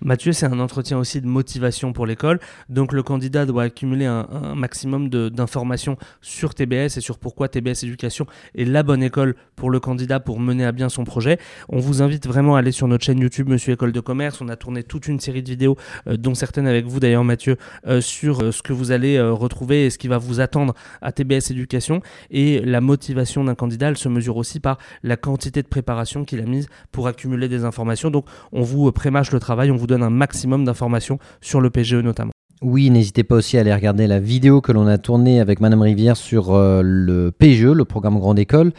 Mathieu, 0.00 0.32
c'est 0.32 0.46
un 0.46 0.60
entretien 0.60 0.96
aussi 0.96 1.20
de 1.20 1.26
motivation 1.26 1.92
pour 1.92 2.06
l'école. 2.06 2.38
Donc 2.68 2.92
le 2.92 3.02
candidat 3.02 3.46
doit 3.46 3.64
accumuler 3.64 4.06
un, 4.06 4.26
maximum 4.54 5.08
d'informations 5.08 5.96
sur 6.20 6.54
TBS 6.54 6.96
et 6.96 7.00
sur 7.00 7.18
pourquoi 7.18 7.48
TBS 7.48 7.82
Éducation 7.82 8.26
est 8.54 8.64
la 8.64 8.84
bonne 8.84 9.02
école 9.02 9.34
pour 9.56 9.70
le 9.70 9.80
candidat 9.80 10.20
pour 10.20 10.38
mener 10.38 10.64
à 10.64 10.70
bien 10.70 10.88
son 10.88 11.02
projet. 11.02 11.38
On 11.68 11.78
vous 11.78 12.00
invite 12.00 12.28
vraiment 12.28 12.54
à 12.54 12.60
aller 12.60 12.70
sur 12.70 12.86
notre 12.86 13.04
chaîne 13.04 13.18
YouTube 13.18 13.48
Monsieur 13.48 13.72
École 13.72 13.90
de 13.90 13.98
Commerce. 13.98 14.40
On 14.40 14.48
a 14.48 14.54
tourné 14.54 14.84
toute 14.84 15.08
une 15.08 15.18
série 15.18 15.42
de 15.42 15.50
vidéos, 15.50 15.76
euh, 16.06 16.16
dont 16.16 16.34
certaines 16.34 16.68
avec 16.68 16.86
vous 16.86 17.00
d'ailleurs 17.00 17.24
Mathieu, 17.24 17.56
euh, 17.88 18.00
sur 18.00 18.40
euh, 18.40 18.52
ce 18.52 18.62
que 18.62 18.72
vous 18.72 18.92
allez 18.92 19.20
retrouver 19.20 19.86
et 19.86 19.90
ce 19.90 19.98
qui 19.98 20.06
va 20.06 20.18
vous 20.18 20.38
attendre 20.40 20.74
à 21.02 21.10
TBS 21.10 21.50
Éducation. 21.50 22.02
Et 22.30 22.60
la 22.60 22.80
motivation 22.80 23.42
d'un 23.42 23.56
candidat, 23.56 23.88
elle 23.88 23.98
se 23.98 24.08
mesure 24.08 24.36
aussi 24.36 24.60
par 24.60 24.78
la 25.02 25.16
quantité 25.16 25.60
de 25.62 25.68
préparation 25.68 26.24
qu'il 26.24 26.40
a 26.40 26.44
mise 26.44 26.68
pour 26.92 27.08
accumuler 27.08 27.48
des 27.48 27.64
informations. 27.64 28.10
Donc 28.10 28.26
on 28.52 28.62
vous 28.62 28.92
prémâche 28.92 29.32
le 29.32 29.40
travail, 29.40 29.72
on 29.72 29.76
vous 29.76 29.87
donne 29.88 30.04
un 30.04 30.10
maximum 30.10 30.64
d'informations 30.64 31.18
sur 31.40 31.60
le 31.60 31.70
PGE 31.70 31.94
notamment. 31.94 32.37
Oui, 32.60 32.90
n'hésitez 32.90 33.22
pas 33.22 33.36
aussi 33.36 33.56
à 33.56 33.60
aller 33.60 33.72
regarder 33.72 34.08
la 34.08 34.18
vidéo 34.18 34.60
que 34.60 34.72
l'on 34.72 34.88
a 34.88 34.98
tournée 34.98 35.38
avec 35.38 35.60
Madame 35.60 35.80
Rivière 35.80 36.16
sur 36.16 36.52
euh, 36.52 36.82
le 36.82 37.30
PGE, 37.30 37.66
le 37.66 37.84
programme 37.84 38.18
Grande 38.18 38.40
École, 38.40 38.72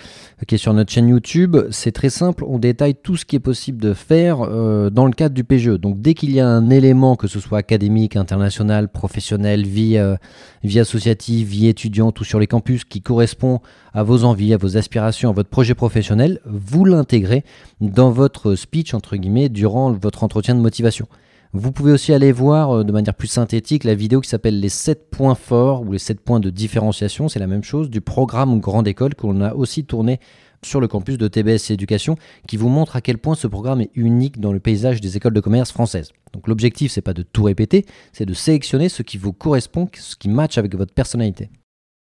qui 0.45 0.55
est 0.55 0.57
sur 0.57 0.73
notre 0.73 0.91
chaîne 0.91 1.07
YouTube. 1.07 1.55
C'est 1.71 1.93
très 1.93 2.09
simple, 2.09 2.43
on 2.45 2.59
détaille 2.59 2.95
tout 2.95 3.15
ce 3.15 3.23
qui 3.23 3.37
est 3.37 3.39
possible 3.39 3.81
de 3.81 3.93
faire 3.93 4.41
euh, 4.41 4.89
dans 4.89 5.05
le 5.05 5.13
cadre 5.13 5.33
du 5.33 5.45
PGE. 5.45 5.79
Donc 5.79 6.01
dès 6.01 6.13
qu'il 6.13 6.31
y 6.31 6.41
a 6.41 6.47
un 6.47 6.69
élément, 6.69 7.15
que 7.15 7.27
ce 7.27 7.39
soit 7.39 7.59
académique, 7.59 8.17
international, 8.17 8.89
professionnel, 8.89 9.65
vie, 9.65 9.95
euh, 9.95 10.17
vie 10.61 10.81
associative, 10.81 11.47
vie 11.47 11.69
étudiante 11.69 12.19
ou 12.19 12.25
sur 12.25 12.41
les 12.41 12.47
campus, 12.47 12.83
qui 12.83 13.01
correspond 13.01 13.61
à 13.93 14.03
vos 14.03 14.25
envies, 14.25 14.53
à 14.53 14.57
vos 14.57 14.75
aspirations, 14.75 15.29
à 15.29 15.33
votre 15.33 15.49
projet 15.49 15.73
professionnel, 15.73 16.41
vous 16.43 16.83
l'intégrez 16.83 17.45
dans 17.79 18.11
votre 18.11 18.55
speech, 18.55 18.93
entre 18.93 19.15
guillemets, 19.15 19.47
durant 19.47 19.93
votre 19.93 20.25
entretien 20.25 20.53
de 20.53 20.59
motivation. 20.59 21.07
Vous 21.51 21.71
pouvez 21.71 21.91
aussi 21.91 22.13
aller 22.13 22.31
voir 22.31 22.69
euh, 22.69 22.83
de 22.83 22.91
manière 22.91 23.15
plus 23.15 23.27
synthétique 23.27 23.83
la 23.83 23.95
vidéo 23.95 24.21
qui 24.21 24.29
s'appelle 24.29 24.59
les 24.59 24.69
7 24.69 25.09
points 25.09 25.33
forts 25.33 25.81
ou 25.81 25.93
les 25.93 25.97
7 25.97 26.19
points 26.19 26.39
de 26.39 26.51
différenciation, 26.51 27.27
c'est 27.27 27.39
la 27.39 27.47
même 27.47 27.63
chose, 27.63 27.89
du 27.89 28.01
programme 28.01 28.59
Grande 28.59 28.87
École 28.87 29.15
qu'on 29.15 29.41
a 29.41 29.55
aussi 29.55 29.83
tourné 29.83 30.19
sur 30.63 30.79
le 30.79 30.87
campus 30.87 31.17
de 31.17 31.27
TBS 31.27 31.71
Éducation 31.71 32.17
qui 32.47 32.55
vous 32.55 32.69
montre 32.69 32.95
à 32.95 33.01
quel 33.01 33.17
point 33.17 33.33
ce 33.33 33.47
programme 33.47 33.81
est 33.81 33.89
unique 33.95 34.39
dans 34.39 34.53
le 34.53 34.59
paysage 34.59 35.01
des 35.01 35.17
écoles 35.17 35.33
de 35.33 35.39
commerce 35.39 35.71
françaises. 35.71 36.11
Donc 36.33 36.47
l'objectif 36.47 36.91
c'est 36.91 37.01
pas 37.01 37.15
de 37.15 37.23
tout 37.23 37.43
répéter, 37.43 37.87
c'est 38.13 38.27
de 38.27 38.33
sélectionner 38.35 38.87
ce 38.87 39.01
qui 39.01 39.17
vous 39.17 39.33
correspond, 39.33 39.89
ce 39.95 40.15
qui 40.15 40.29
match 40.29 40.59
avec 40.59 40.75
votre 40.75 40.93
personnalité. 40.93 41.49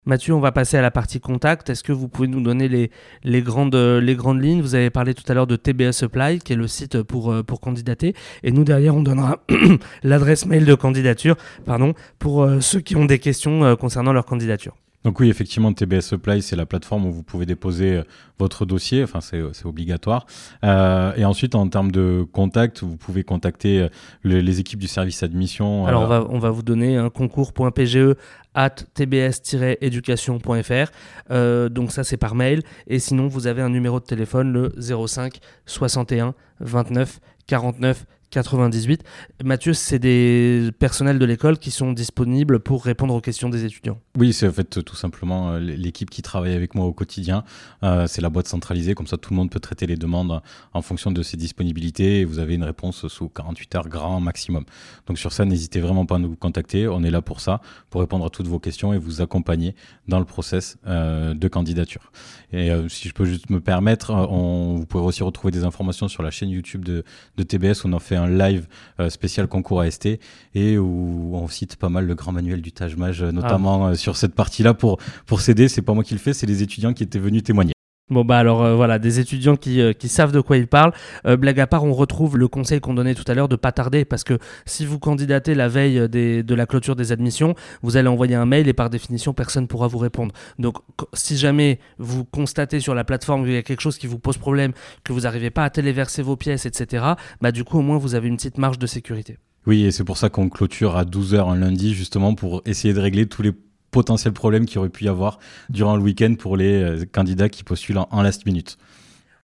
Mathieu, 0.05 0.35
on 0.35 0.41
va 0.41 0.51
passer 0.51 0.77
à 0.77 0.83
la 0.83 0.91
partie 0.91 1.21
contact. 1.21 1.71
Est-ce 1.71 1.85
que 1.85 1.93
vous 1.93 2.09
pouvez 2.09 2.27
nous 2.27 2.41
donner 2.41 2.69
les, 2.69 3.43
grandes, 3.43 3.77
les 3.77 4.17
grandes 4.17 4.43
lignes? 4.43 4.61
Vous 4.61 4.75
avez 4.75 4.91
parlé 4.91 5.15
tout 5.15 5.23
à 5.29 5.35
l'heure 5.35 5.47
de 5.47 5.55
TBS 5.55 5.93
Supply, 5.93 6.41
qui 6.41 6.55
est 6.55 6.57
le 6.57 6.67
site 6.67 7.03
pour, 7.03 7.31
euh, 7.31 7.45
pour 7.45 7.61
candidater. 7.61 8.13
Et 8.43 8.51
nous, 8.51 8.65
derrière, 8.65 8.97
on 8.97 9.03
donnera 9.03 9.39
l'adresse 10.03 10.45
mail 10.45 10.65
de 10.65 10.75
candidature 10.75 11.37
pardon, 11.65 11.95
pour 12.19 12.43
euh, 12.43 12.61
ceux 12.61 12.81
qui 12.81 12.97
ont 12.97 13.05
des 13.05 13.21
questions 13.21 13.63
euh, 13.63 13.77
concernant 13.77 14.13
leur 14.13 14.25
candidature. 14.25 14.75
Donc 15.05 15.21
oui, 15.21 15.29
effectivement, 15.29 15.73
TBS 15.73 16.03
Supply, 16.03 16.43
c'est 16.43 16.57
la 16.57 16.67
plateforme 16.67 17.07
où 17.07 17.13
vous 17.13 17.23
pouvez 17.23 17.47
déposer 17.47 17.97
euh, 17.97 18.03
votre 18.39 18.67
dossier, 18.67 19.03
enfin 19.03 19.21
c'est 19.21 19.65
obligatoire. 19.65 20.27
Euh, 20.65 21.13
et 21.17 21.25
ensuite, 21.25 21.55
en 21.55 21.69
termes 21.69 21.91
de 21.91 22.27
contact, 22.33 22.83
vous 22.83 22.97
pouvez 22.97 23.25
contacter 23.25 23.81
euh, 23.81 23.89
les 24.25 24.61
équipes 24.61 24.79
du 24.79 24.89
service 24.89 25.23
admission. 25.23 25.87
Alors 25.87 26.03
on, 26.03 26.07
va, 26.07 26.27
on 26.29 26.39
va 26.39 26.51
vous 26.51 26.63
donner 26.63 26.97
un 26.97 27.11
concours.pge 27.11 28.17
at 28.55 28.75
tbs-education.fr. 28.95 31.71
donc 31.71 31.91
ça 31.91 32.05
c'est 32.05 32.19
par 32.19 32.35
mail. 32.35 32.63
Et 32.87 32.99
sinon, 32.99 33.27
vous 33.27 33.47
avez 33.47 33.63
un 33.63 33.71
numéro 33.71 33.99
de 33.99 34.05
téléphone, 34.05 34.53
le 34.53 34.75
05 34.79 35.39
61 35.67 36.35
29 36.61 37.21
49 37.47 38.05
98. 38.33 39.05
Mathieu, 39.45 39.75
c'est 39.75 39.99
des 39.99 40.71
personnels 40.79 41.19
de 41.19 41.25
l'école 41.27 41.59
qui 41.59 41.71
sont 41.71 41.93
disponibles 41.93 42.61
pour 42.61 42.83
répondre 42.83 43.15
aux 43.15 43.21
questions 43.21 43.51
des 43.51 43.67
étudiants. 43.67 44.01
Oui, 44.19 44.33
c'est 44.33 44.49
en 44.49 44.53
fait 44.53 44.83
tout 44.83 44.97
simplement 44.97 45.53
euh, 45.53 45.59
l'équipe 45.59 46.09
qui 46.09 46.23
travaille 46.23 46.55
avec 46.55 46.75
moi 46.75 46.87
au 46.87 46.95
quotidien. 46.95 47.45
Euh, 47.83 48.07
c'est 48.09 48.23
la 48.23 48.31
boîte 48.31 48.49
centralisée, 48.49 48.95
comme 48.95 49.07
ça 49.07 49.19
tout 49.19 49.31
le 49.31 49.37
monde 49.37 49.51
peut 49.51 49.61
traiter 49.61 49.87
les 49.87 49.97
demandes 49.97 50.41
en 50.73 50.83
fonction 50.83 51.11
de 51.11 51.23
ses 51.23 51.37
disponibilités 51.37 52.21
et 52.21 52.25
vous 52.25 52.39
avez 52.39 52.55
une 52.55 52.65
réponse 52.65 53.07
sous 53.07 53.29
48 53.29 53.75
heures 53.75 53.89
grand 53.89 54.19
maximum. 54.21 54.65
Donc 55.07 55.19
sur 55.19 55.33
ça, 55.33 55.45
n'hésitez 55.45 55.81
vraiment 55.81 56.07
pas 56.07 56.17
à 56.17 56.19
nous 56.19 56.35
contacter. 56.35 56.89
On 56.89 57.03
est 57.03 57.11
là 57.11 57.21
pour 57.21 57.41
ça, 57.41 57.61
pour 57.91 58.01
répondre 58.01 58.25
à 58.25 58.31
toutes 58.31 58.49
vos 58.49 58.59
questions 58.59 58.95
et 58.95 58.99
vous 58.99 59.21
accompagner 59.21 59.75
dans 60.09 60.19
le 60.19 60.25
process 60.25 60.79
euh, 60.87 61.35
de 61.35 61.49
candidature. 61.49 62.13
Et 62.55 62.71
si 62.89 63.09
je 63.09 63.15
peux 63.15 63.25
juste 63.25 63.49
me 63.49 63.61
permettre, 63.61 64.13
vous 64.13 64.85
pouvez 64.85 65.05
aussi 65.05 65.23
retrouver 65.23 65.51
des 65.51 65.65
informations 65.65 66.07
sur 66.09 66.23
la 66.23 66.31
chaîne 66.31 66.51
YouTube 66.51 66.85
de, 66.85 67.03
de 67.39 67.43
TBS. 67.43 67.85
On 67.85 67.93
en 67.95 67.99
fait 67.99 68.17
live 68.27 68.67
euh, 69.01 69.11
spécial 69.11 69.47
concours 69.47 69.81
AST 69.81 70.09
et 70.55 70.79
où 70.79 71.31
on 71.35 71.49
cite 71.49 71.77
pas 71.77 71.89
mal 71.89 72.07
le 72.07 72.15
grand 72.15 72.33
manuel 72.33 72.63
du 72.63 72.73
Taj 72.73 72.97
Maj, 72.97 73.23
euh, 73.23 73.33
notamment 73.33 73.87
ah. 73.87 73.91
euh, 73.91 73.95
sur 73.95 74.17
cette 74.17 74.35
partie-là 74.35 74.75
pour, 74.75 74.99
pour 75.27 75.41
s'aider. 75.41 75.69
C'est 75.69 75.83
pas 75.83 75.95
moi 75.95 76.05
qui 76.05 76.15
le 76.15 76.21
fais, 76.21 76.33
c'est 76.33 76.47
les 76.47 76.63
étudiants 76.63 76.93
qui 76.93 77.03
étaient 77.03 77.19
venus 77.19 77.43
témoigner. 77.43 77.73
Bon 78.11 78.25
bah 78.25 78.37
alors 78.37 78.63
euh, 78.63 78.75
voilà, 78.75 78.99
des 78.99 79.21
étudiants 79.21 79.57
qui, 79.57 79.81
euh, 79.81 79.93
qui, 79.93 80.09
savent 80.09 80.33
de 80.33 80.41
quoi 80.41 80.59
ils 80.59 80.67
parlent. 80.67 80.93
Euh, 81.25 81.37
blague 81.37 81.61
à 81.61 81.67
part, 81.67 81.85
on 81.85 81.95
retrouve 81.95 82.37
le 82.37 82.47
conseil 82.47 82.81
qu'on 82.81 82.95
donnait 82.95 83.15
tout 83.15 83.25
à 83.27 83.35
l'heure 83.35 83.49
de 83.49 83.57
pas 83.57 83.73
tarder 83.73 84.05
parce 84.05 84.23
que 84.23 84.39
si 84.67 84.85
vous 84.85 84.99
candidatez 84.99 85.55
la 85.55 85.69
veille 85.69 86.09
de 86.09 86.55
la 86.55 86.67
clôture 86.67 86.95
des 86.95 87.13
admissions, 87.13 87.55
vous 87.81 87.97
allez 87.97 88.09
envoyer 88.09 88.35
un 88.35 88.45
mail 88.45 88.69
et 88.69 88.73
par 88.73 88.91
définition 88.91 89.33
personne 89.33 89.67
pourra 89.67 89.87
vous 89.87 89.99
répondre. 89.99 90.35
Donc 90.59 90.77
si 91.15 91.39
jamais 91.39 91.79
vous 91.99 92.25
constatez 92.25 92.81
sur 92.81 92.95
la 92.95 93.05
plateforme 93.05 93.45
qu'il 93.45 93.55
y 93.55 93.57
a 93.57 93.63
quelque 93.63 93.81
chose 93.81 93.97
qui 93.97 94.09
vous 94.09 94.19
pose 94.19 94.37
problème, 94.37 94.73
que 95.05 95.13
vous 95.13 95.21
n'arrivez 95.21 95.51
pas 95.51 95.65
à 95.65 95.71
téléverser 95.71 96.23
vos 96.23 96.37
pièces, 96.37 96.67
etc., 96.67 97.05
bah 97.41 97.53
du 97.53 97.65
coup 97.65 97.79
au 97.79 97.83
moins 97.83 97.97
vous 97.97 98.15
avez 98.15 98.29
une 98.29 98.37
petite 98.37 98.59
marge 98.59 98.79
de 98.79 98.87
sécurité. 98.87 99.39
Oui, 99.67 99.85
et 99.85 99.93
c'est 99.93 100.05
pour 100.05 100.19
ça 100.19 100.29
qu'on 100.29 100.49
clôture 100.49 100.97
à 100.97 101.05
12h 101.05 101.49
un 101.49 101.57
lundi 101.57 101.95
justement 101.95 102.35
pour 102.35 102.63
essayer 102.67 102.93
de 102.93 103.01
régler 103.01 103.27
tous 103.27 103.43
les 103.43 103.53
potentiels 103.93 104.33
problèmes 104.33 104.67
qu'il 104.67 104.81
aurait 104.81 104.89
pu 104.89 105.05
y 105.05 105.09
avoir 105.09 105.39
durant 105.69 105.97
le 105.97 106.03
week-end 106.03 106.35
pour 106.37 106.57
les 106.57 106.83
euh, 106.83 107.05
candidats 107.05 107.49
qui 107.49 107.63
postulent 107.63 108.01
en, 108.11 108.23
last 108.23 108.45
minute. 108.47 108.79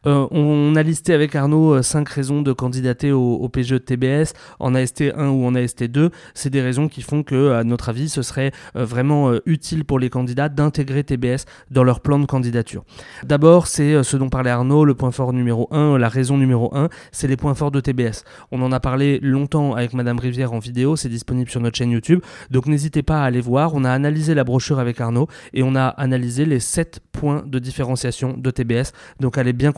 Euh, 0.06 0.28
on 0.30 0.76
a 0.76 0.84
listé 0.84 1.14
avec 1.14 1.36
Arnaud 1.36 1.82
5 1.82 2.08
euh, 2.08 2.14
raisons 2.14 2.42
de 2.44 2.54
candidater 2.54 3.12
au, 3.12 3.50
PGE 3.50 3.72
de 3.72 3.78
TBS 3.80 4.34
en 4.60 4.74
AST1 4.74 5.28
ou 5.30 5.46
en 5.46 5.54
AST2. 5.54 6.12
C'est 6.36 6.52
des 6.52 6.62
raisons 6.62 6.88
qui 6.88 7.02
font 7.02 7.24
que, 7.24 7.54
à 7.54 7.64
notre 7.64 7.90
avis, 7.90 8.08
ce 8.08 8.22
serait 8.22 8.52
euh, 8.76 8.86
vraiment 8.86 9.32
utile 9.46 9.86
pour 9.86 9.98
les 9.98 10.10
candidats 10.10 10.50
d'intégrer 10.50 11.04
TBS 11.04 11.46
dans 11.72 11.84
leur 11.84 12.02
plan 12.02 12.20
de 12.20 12.26
candidature. 12.26 12.84
D'abord, 13.24 13.66
c'est 13.66 14.04
ce 14.04 14.18
dont 14.18 14.30
parlait 14.30 14.52
Arnaud, 14.52 14.86
le 14.86 14.94
point 14.94 15.12
fort 15.12 15.34
numéro 15.34 15.68
1, 15.72 15.98
la 15.98 16.10
raison 16.10 16.38
numéro 16.38 16.76
1, 16.76 16.90
c'est 17.12 17.28
les 17.28 17.38
points 17.38 17.56
forts 17.56 17.72
de 17.72 17.80
TBS. 17.80 18.24
On 18.52 18.62
en 18.62 18.72
a 18.72 18.80
parlé 18.80 19.20
longtemps 19.22 19.74
avec 19.74 19.94
Madame 19.94 20.20
Rivière 20.20 20.54
en 20.54 20.60
vidéo, 20.60 20.96
c'est 20.96 21.10
disponible 21.10 21.50
sur 21.50 21.60
notre 21.60 21.78
chaîne 21.78 21.92
YouTube, 21.92 22.22
donc 22.52 22.68
n'hésitez 22.68 23.02
pas 23.02 23.24
à 23.24 23.26
aller 23.26 23.42
voir. 23.42 23.74
On 23.74 23.84
a 23.84 23.92
analysé 23.92 24.36
la 24.36 24.44
brochure 24.44 24.80
avec 24.80 25.02
Arnaud 25.02 25.28
et 25.54 25.64
on 25.64 25.76
a 25.76 25.88
analysé 25.88 26.46
les 26.46 26.60
7 26.60 27.02
points 27.12 27.44
de 27.46 27.60
différenciation 27.60 28.36
de 28.38 28.52
TBS, 28.52 28.92
donc 29.20 29.38
allez 29.38 29.54
bien 29.54 29.72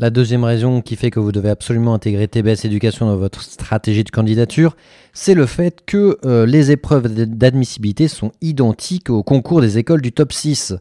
La 0.00 0.10
deuxième 0.10 0.44
raison 0.44 0.80
qui 0.80 0.94
fait 0.94 1.10
que 1.10 1.18
vous 1.18 1.32
devez 1.32 1.50
absolument 1.50 1.92
intégrer 1.92 2.28
TBS 2.28 2.64
Éducation 2.64 3.06
dans 3.06 3.16
votre 3.16 3.42
stratégie 3.42 4.04
de 4.04 4.10
candidature, 4.10 4.76
c'est 5.12 5.34
le 5.34 5.44
fait 5.44 5.84
que 5.84 6.18
euh, 6.24 6.46
les 6.46 6.70
épreuves 6.70 7.12
d'admissibilité 7.12 8.06
sont 8.06 8.30
identiques 8.40 9.10
au 9.10 9.24
concours 9.24 9.60
des 9.60 9.76
écoles 9.76 10.00
du 10.00 10.12
top 10.12 10.32
6. 10.32 10.74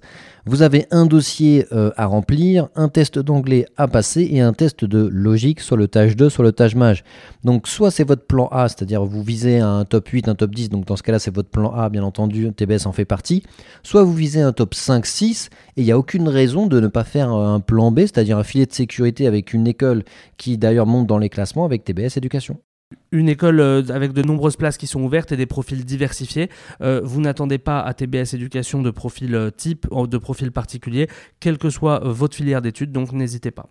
Vous 0.49 0.62
avez 0.62 0.86
un 0.91 1.05
dossier 1.05 1.65
euh, 1.73 1.91
à 1.97 2.05
remplir, 2.05 2.69
un 2.75 2.88
test 2.88 3.19
d'anglais 3.19 3.65
à 3.75 3.89
passer 3.89 4.29
et 4.31 4.39
un 4.39 4.53
test 4.53 4.86
de 4.86 5.10
logique, 5.12 5.60
soit 5.60 5.75
le 5.75 5.89
tâche 5.89 6.15
2, 6.15 6.29
soit 6.29 6.45
le 6.45 6.53
tâche 6.53 6.73
mage. 6.73 7.03
Donc 7.43 7.67
soit 7.67 7.91
c'est 7.91 8.05
votre 8.05 8.25
plan 8.25 8.47
A, 8.47 8.69
c'est-à-dire 8.69 9.03
vous 9.03 9.21
visez 9.21 9.60
un 9.60 9.83
top 9.83 10.07
8, 10.07 10.29
un 10.29 10.36
top 10.36 10.55
10, 10.55 10.69
donc 10.69 10.86
dans 10.86 10.95
ce 10.95 11.03
cas-là 11.03 11.19
c'est 11.19 11.36
votre 11.36 11.49
plan 11.49 11.73
A, 11.73 11.89
bien 11.89 12.01
entendu, 12.01 12.49
TBS 12.53 12.86
en 12.86 12.93
fait 12.93 13.03
partie. 13.03 13.43
Soit 13.83 14.03
vous 14.03 14.13
visez 14.13 14.39
un 14.39 14.53
top 14.53 14.73
5, 14.73 15.05
6, 15.05 15.49
et 15.75 15.81
il 15.81 15.83
n'y 15.83 15.91
a 15.91 15.97
aucune 15.97 16.29
raison 16.29 16.65
de 16.65 16.79
ne 16.79 16.88
pas 16.88 17.03
faire 17.03 17.29
un 17.29 17.60
plan 17.60 17.91
B, 17.91 17.99
c'est-à-dire 17.99 18.38
un 18.38 18.45
filet 18.45 18.65
de 18.65 18.73
sécurité 18.73 19.27
avec 19.27 19.53
une 19.53 19.67
école 19.67 20.05
qui 20.38 20.57
d'ailleurs 20.57 20.86
monte 20.86 21.07
dans 21.07 21.17
les 21.17 21.27
classements 21.27 21.65
avec 21.65 21.83
TBS 21.83 22.15
Éducation 22.15 22.57
une 23.12 23.30
école 23.30 23.60
euh, 23.60 23.84
avec 23.89 24.13
de 24.13 24.21
nombreuses 24.21 24.56
places 24.56 24.78
qui 24.78 24.88
sont 24.88 25.02
ouvertes 25.02 25.32
et 25.32 25.38
des 25.38 25.45
profils 25.45 25.84
diversifiés. 25.84 26.50
Euh, 26.82 27.02
vous 27.04 27.21
n'attendez 27.21 27.58
pas 27.58 27.82
à 27.82 27.93
TBS 27.93 28.34
Éducation 28.34 28.82
de 28.82 28.91
profil 28.91 29.36
euh, 29.36 29.50
type, 29.50 29.88
de 29.91 30.17
profil 30.17 30.52
particulier, 30.52 31.08
quelle 31.39 31.58
que 31.58 31.69
soit 31.69 32.00
votre 32.04 32.36
filière 32.36 32.62
d'études, 32.62 32.91
donc 32.91 33.12
n'hésitez 33.12 33.52
pas. 33.52 33.67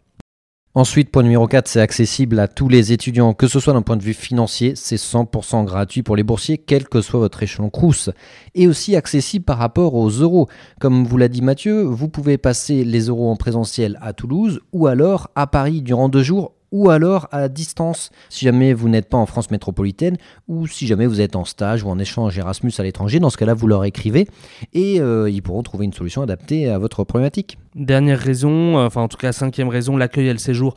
Ensuite, 0.74 1.10
point 1.10 1.22
numéro 1.22 1.46
4, 1.46 1.68
c'est 1.68 1.80
accessible 1.80 2.38
à 2.38 2.48
tous 2.48 2.68
les 2.68 2.92
étudiants, 2.92 3.32
que 3.32 3.46
ce 3.46 3.60
soit 3.60 3.72
d'un 3.72 3.80
point 3.80 3.96
de 3.96 4.02
vue 4.02 4.12
financier, 4.12 4.74
c'est 4.76 4.96
100% 4.96 5.64
gratuit 5.64 6.02
pour 6.02 6.16
les 6.16 6.22
boursiers, 6.22 6.58
quel 6.58 6.86
que 6.86 7.00
soit 7.00 7.18
votre 7.18 7.42
échelon 7.42 7.70
Crous. 7.70 8.10
Et 8.54 8.68
aussi 8.68 8.94
accessible 8.94 9.46
par 9.46 9.56
rapport 9.56 9.94
aux 9.94 10.10
euros. 10.10 10.48
Comme 10.78 11.04
vous 11.04 11.16
l'a 11.16 11.28
dit 11.28 11.40
Mathieu, 11.40 11.80
vous 11.80 12.10
pouvez 12.10 12.36
passer 12.36 12.84
les 12.84 13.06
euros 13.06 13.30
en 13.30 13.36
présentiel 13.36 13.98
à 14.02 14.12
Toulouse 14.12 14.60
ou 14.72 14.86
alors 14.86 15.30
à 15.34 15.46
Paris 15.46 15.80
durant 15.80 16.10
deux 16.10 16.22
jours 16.22 16.55
ou 16.72 16.90
alors 16.90 17.28
à 17.32 17.48
distance 17.48 18.10
si 18.28 18.44
jamais 18.44 18.72
vous 18.72 18.88
n'êtes 18.88 19.08
pas 19.08 19.18
en 19.18 19.26
France 19.26 19.50
métropolitaine 19.50 20.16
ou 20.48 20.66
si 20.66 20.86
jamais 20.86 21.06
vous 21.06 21.20
êtes 21.20 21.36
en 21.36 21.44
stage 21.44 21.82
ou 21.82 21.88
en 21.88 21.98
échange 21.98 22.36
Erasmus 22.38 22.72
à 22.78 22.82
l'étranger. 22.82 23.20
Dans 23.20 23.30
ce 23.30 23.36
cas-là, 23.36 23.54
vous 23.54 23.66
leur 23.66 23.84
écrivez 23.84 24.28
et 24.72 25.00
euh, 25.00 25.30
ils 25.30 25.42
pourront 25.42 25.62
trouver 25.62 25.84
une 25.84 25.92
solution 25.92 26.22
adaptée 26.22 26.68
à 26.68 26.78
votre 26.78 27.04
problématique. 27.04 27.58
Dernière 27.78 28.18
raison, 28.18 28.78
enfin 28.78 29.02
en 29.02 29.08
tout 29.08 29.18
cas 29.18 29.32
cinquième 29.32 29.68
raison, 29.68 29.98
l'accueil 29.98 30.28
et 30.28 30.32
le 30.32 30.38
séjour 30.38 30.74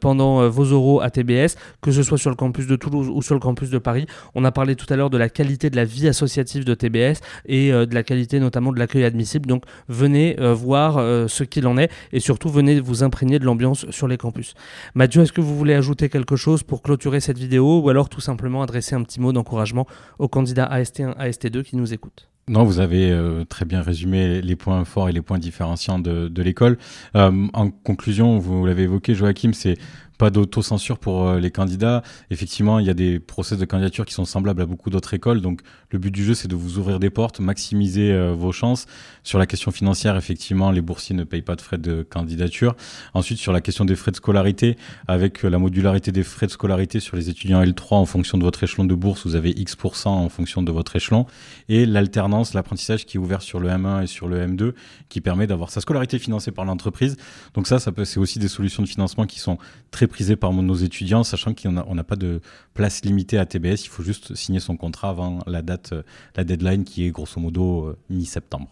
pendant 0.00 0.46
vos 0.50 0.72
oraux 0.72 1.00
à 1.00 1.08
TBS, 1.08 1.56
que 1.80 1.90
ce 1.90 2.02
soit 2.02 2.18
sur 2.18 2.28
le 2.28 2.36
campus 2.36 2.66
de 2.66 2.76
Toulouse 2.76 3.08
ou 3.10 3.22
sur 3.22 3.34
le 3.34 3.40
campus 3.40 3.70
de 3.70 3.78
Paris. 3.78 4.06
On 4.34 4.44
a 4.44 4.52
parlé 4.52 4.76
tout 4.76 4.84
à 4.90 4.96
l'heure 4.96 5.08
de 5.08 5.16
la 5.16 5.30
qualité 5.30 5.70
de 5.70 5.76
la 5.76 5.86
vie 5.86 6.08
associative 6.08 6.66
de 6.66 6.74
TBS 6.74 7.20
et 7.46 7.72
de 7.72 7.94
la 7.94 8.02
qualité 8.02 8.38
notamment 8.38 8.70
de 8.70 8.78
l'accueil 8.78 9.04
admissible. 9.04 9.46
Donc 9.46 9.64
venez 9.88 10.36
voir 10.52 10.96
ce 11.26 11.42
qu'il 11.42 11.66
en 11.66 11.78
est 11.78 11.90
et 12.12 12.20
surtout 12.20 12.50
venez 12.50 12.80
vous 12.80 13.02
imprégner 13.02 13.38
de 13.38 13.46
l'ambiance 13.46 13.90
sur 13.90 14.06
les 14.06 14.18
campus. 14.18 14.52
Mathieu, 14.94 15.22
est-ce 15.22 15.32
que 15.32 15.40
vous 15.40 15.56
voulez 15.56 15.72
ajouter 15.72 16.10
quelque 16.10 16.36
chose 16.36 16.62
pour 16.62 16.82
clôturer 16.82 17.20
cette 17.20 17.38
vidéo 17.38 17.80
ou 17.80 17.88
alors 17.88 18.10
tout 18.10 18.20
simplement 18.20 18.60
adresser 18.60 18.94
un 18.94 19.02
petit 19.04 19.20
mot 19.20 19.32
d'encouragement 19.32 19.86
aux 20.18 20.28
candidats 20.28 20.68
AST1, 20.70 21.16
AST2 21.16 21.62
qui 21.62 21.76
nous 21.76 21.94
écoutent? 21.94 22.31
Non, 22.48 22.64
vous 22.64 22.80
avez 22.80 23.10
euh, 23.12 23.44
très 23.44 23.64
bien 23.64 23.82
résumé 23.82 24.42
les 24.42 24.56
points 24.56 24.84
forts 24.84 25.08
et 25.08 25.12
les 25.12 25.22
points 25.22 25.38
différenciants 25.38 26.00
de, 26.00 26.42
l'école. 26.42 26.76
Euh, 27.14 27.46
en 27.52 27.70
conclusion, 27.70 28.38
vous 28.38 28.66
l'avez 28.66 28.82
évoqué, 28.82 29.14
Joachim, 29.14 29.52
c'est 29.52 29.78
pas 30.22 30.30
d'autocensure 30.30 31.00
pour 31.00 31.26
euh, 31.26 31.40
les 31.40 31.50
candidats. 31.50 32.04
Effectivement, 32.30 32.78
il 32.78 32.86
y 32.86 32.90
a 32.90 32.94
des 32.94 33.18
process 33.18 33.58
de 33.58 33.64
candidature 33.64 34.04
qui 34.04 34.14
sont 34.14 34.24
semblables 34.24 34.62
à 34.62 34.66
beaucoup 34.66 34.88
d'autres 34.88 35.14
écoles. 35.14 35.40
Donc, 35.40 35.62
le 35.90 35.98
but 35.98 36.12
du 36.12 36.22
jeu, 36.22 36.34
c'est 36.34 36.46
de 36.46 36.54
vous 36.54 36.78
ouvrir 36.78 37.00
des 37.00 37.10
portes, 37.10 37.40
maximiser 37.40 38.12
euh, 38.12 38.32
vos 38.32 38.52
chances. 38.52 38.86
Sur 39.24 39.40
la 39.40 39.46
question 39.46 39.72
financière, 39.72 40.16
effectivement, 40.16 40.70
les 40.70 40.80
boursiers 40.80 41.16
ne 41.16 41.24
payent 41.24 41.42
pas 41.42 41.56
de 41.56 41.60
frais 41.60 41.76
de 41.76 42.04
candidature. 42.08 42.76
Ensuite, 43.14 43.38
sur 43.38 43.52
la 43.52 43.60
question 43.60 43.84
des 43.84 43.96
frais 43.96 44.12
de 44.12 44.16
scolarité, 44.16 44.76
avec 45.08 45.44
euh, 45.44 45.48
la 45.48 45.58
modularité 45.58 46.12
des 46.12 46.22
frais 46.22 46.46
de 46.46 46.52
scolarité 46.52 47.00
sur 47.00 47.16
les 47.16 47.28
étudiants 47.28 47.60
L3 47.60 47.94
en 47.96 48.06
fonction 48.06 48.38
de 48.38 48.44
votre 48.44 48.62
échelon 48.62 48.84
de 48.84 48.94
bourse, 48.94 49.26
vous 49.26 49.34
avez 49.34 49.50
X% 49.50 50.06
en 50.06 50.28
fonction 50.28 50.62
de 50.62 50.70
votre 50.70 50.94
échelon. 50.94 51.26
Et 51.68 51.84
l'alternance, 51.84 52.54
l'apprentissage 52.54 53.06
qui 53.06 53.16
est 53.16 53.20
ouvert 53.20 53.42
sur 53.42 53.58
le 53.58 53.70
M1 53.70 54.04
et 54.04 54.06
sur 54.06 54.28
le 54.28 54.38
M2, 54.38 54.74
qui 55.08 55.20
permet 55.20 55.48
d'avoir 55.48 55.70
sa 55.70 55.80
scolarité 55.80 56.20
financée 56.20 56.52
par 56.52 56.64
l'entreprise. 56.64 57.16
Donc 57.54 57.66
ça, 57.66 57.80
ça 57.80 57.90
peut, 57.90 58.04
c'est 58.04 58.20
aussi 58.20 58.38
des 58.38 58.46
solutions 58.46 58.84
de 58.84 58.88
financement 58.88 59.26
qui 59.26 59.40
sont 59.40 59.58
très 59.90 60.06
par 60.36 60.52
nos 60.52 60.74
étudiants, 60.74 61.24
sachant 61.24 61.54
qu'on 61.54 61.94
n'a 61.94 62.04
pas 62.04 62.16
de 62.16 62.40
place 62.74 63.04
limitée 63.04 63.38
à 63.38 63.46
TBS. 63.46 63.84
Il 63.84 63.88
faut 63.88 64.02
juste 64.02 64.34
signer 64.34 64.60
son 64.60 64.76
contrat 64.76 65.10
avant 65.10 65.40
la 65.46 65.62
date, 65.62 65.92
euh, 65.92 66.02
la 66.36 66.44
deadline 66.44 66.84
qui 66.84 67.04
est 67.06 67.10
grosso 67.10 67.40
modo 67.40 67.86
euh, 67.86 67.98
mi-septembre 68.10 68.70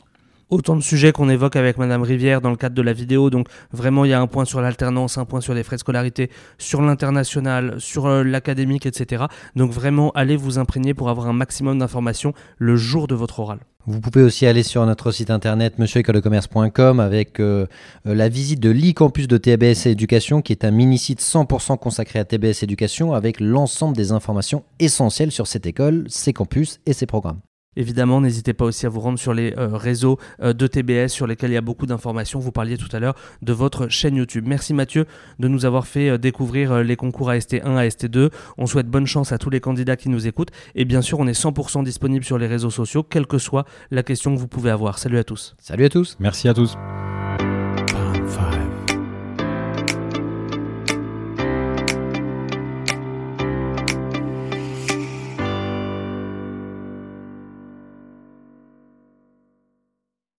autant 0.51 0.77
de 0.77 0.83
sujets 0.83 1.13
qu'on 1.13 1.29
évoque 1.29 1.57
avec 1.57 1.79
Madame 1.79 2.03
Rivière 2.03 2.41
dans 2.41 2.51
le 2.51 2.57
cadre 2.57 2.75
de 2.75 2.83
la 2.83 2.93
vidéo. 2.93 3.31
Donc 3.31 3.49
vraiment, 3.73 4.05
il 4.05 4.11
y 4.11 4.15
a 4.15 4.21
un 4.21 4.27
point 4.27 4.45
sur 4.45 4.61
l'alternance, 4.61 5.19
un 5.19 5.25
point 5.25 5.41
sur 5.41 5.55
les 5.55 5.63
frais 5.63 5.77
de 5.77 5.81
scolarité, 5.81 6.31
sur 6.59 6.83
l'international, 6.83 7.77
sur 7.79 8.07
euh, 8.07 8.23
l'académique, 8.23 8.87
etc. 8.87 9.25
Donc 9.57 9.71
vraiment, 9.71 10.11
allez 10.13 10.37
vous 10.37 10.59
imprégner 10.59 10.95
pour 10.95 11.11
avoir 11.11 11.27
un 11.27 11.33
maximum 11.33 11.79
d'informations 11.79 12.35
le 12.59 12.77
jour 12.77 13.07
de 13.07 13.15
votre 13.15 13.41
oral. 13.41 13.61
Vous 13.87 14.01
pouvez 14.01 14.23
aussi 14.23 14.47
aller 14.47 14.63
sur 14.63 14.85
notre 14.85 15.11
site 15.11 15.31
internet 15.31 15.79
monsieurécoledecommerce.com 15.79 17.01
avec 17.01 17.41
euh, 17.41 17.67
euh, 18.07 18.15
la 18.15 18.29
visite 18.29 18.61
de 18.61 18.71
l'e-campus 18.71 19.27
de 19.27 19.39
TBS 19.39 19.87
Éducation 19.87 20.43
qui 20.43 20.53
est 20.53 20.65
un 20.65 20.71
mini-site 20.71 21.21
100% 21.21 21.79
consacré 21.79 22.19
à 22.19 22.25
TBS 22.25 22.63
Éducation 22.63 23.15
avec 23.15 23.41
l'ensemble 23.41 23.97
des 23.97 24.13
informations 24.13 24.65
essentielles 24.79 25.33
sur 25.33 25.47
cette 25.47 25.67
école, 25.67 26.05
ses 26.09 26.35
campus 26.35 26.81
et 26.85 26.93
ses 26.93 27.07
programmes. 27.07 27.41
Évidemment, 27.77 28.21
n'hésitez 28.21 28.53
pas 28.53 28.65
aussi 28.65 28.87
à 28.87 28.89
vous 28.89 29.01
rendre 29.01 29.19
sur 29.19 29.35
les 29.35 29.55
euh, 29.57 29.69
réseaux 29.77 30.19
de 30.41 30.67
TBS 30.67 31.09
sur 31.09 31.27
lesquels 31.27 31.51
il 31.51 31.55
y 31.55 31.59
a 31.59 31.63
beaucoup 31.63 31.87
d'informations. 31.87 32.39
Vous 32.39 32.53
parliez 32.53 32.77
tout 32.77 32.89
à 32.93 32.99
l'heure 32.99 33.15
de 33.43 33.53
votre 33.53 33.89
chaîne 33.89 34.17
YouTube. 34.17 34.45
Merci 34.47 34.75
Mathieu 34.75 35.07
de 35.39 35.49
nous 35.49 35.65
avoir 35.65 35.87
fait 35.87 36.19
découvrir 36.19 36.83
les 36.83 36.97
concours 36.97 37.31
AST1, 37.31 37.63
AST2. 37.63 38.31
On 38.59 38.67
souhaite 38.67 38.89
bonne 38.89 39.07
chance 39.07 39.33
à 39.33 39.39
tous 39.39 39.51
les 39.51 39.61
candidats 39.61 39.97
qui 39.97 40.09
nous 40.09 40.27
écoutent. 40.27 40.51
Et 40.75 40.85
bien 40.85 41.03
sûr, 41.03 41.21
on 41.21 41.27
est 41.27 41.41
100% 41.41 41.85
disponible 41.85 42.25
sur 42.25 42.39
les 42.39 42.47
réseaux 42.47 42.71
sociaux, 42.71 43.03
quelle 43.03 43.27
que 43.27 43.39
soit 43.39 43.65
la 43.91 44.03
question 44.03 44.35
que 44.35 44.41
vous 44.41 44.49
pouvez 44.49 44.71
avoir. 44.71 44.99
Salut 44.99 45.19
à 45.19 45.25
tous. 45.25 45.55
Salut 45.59 45.85
à 45.85 45.89
tous. 45.89 46.17
Merci 46.21 46.49
à 46.49 46.55
tous. 46.55 46.77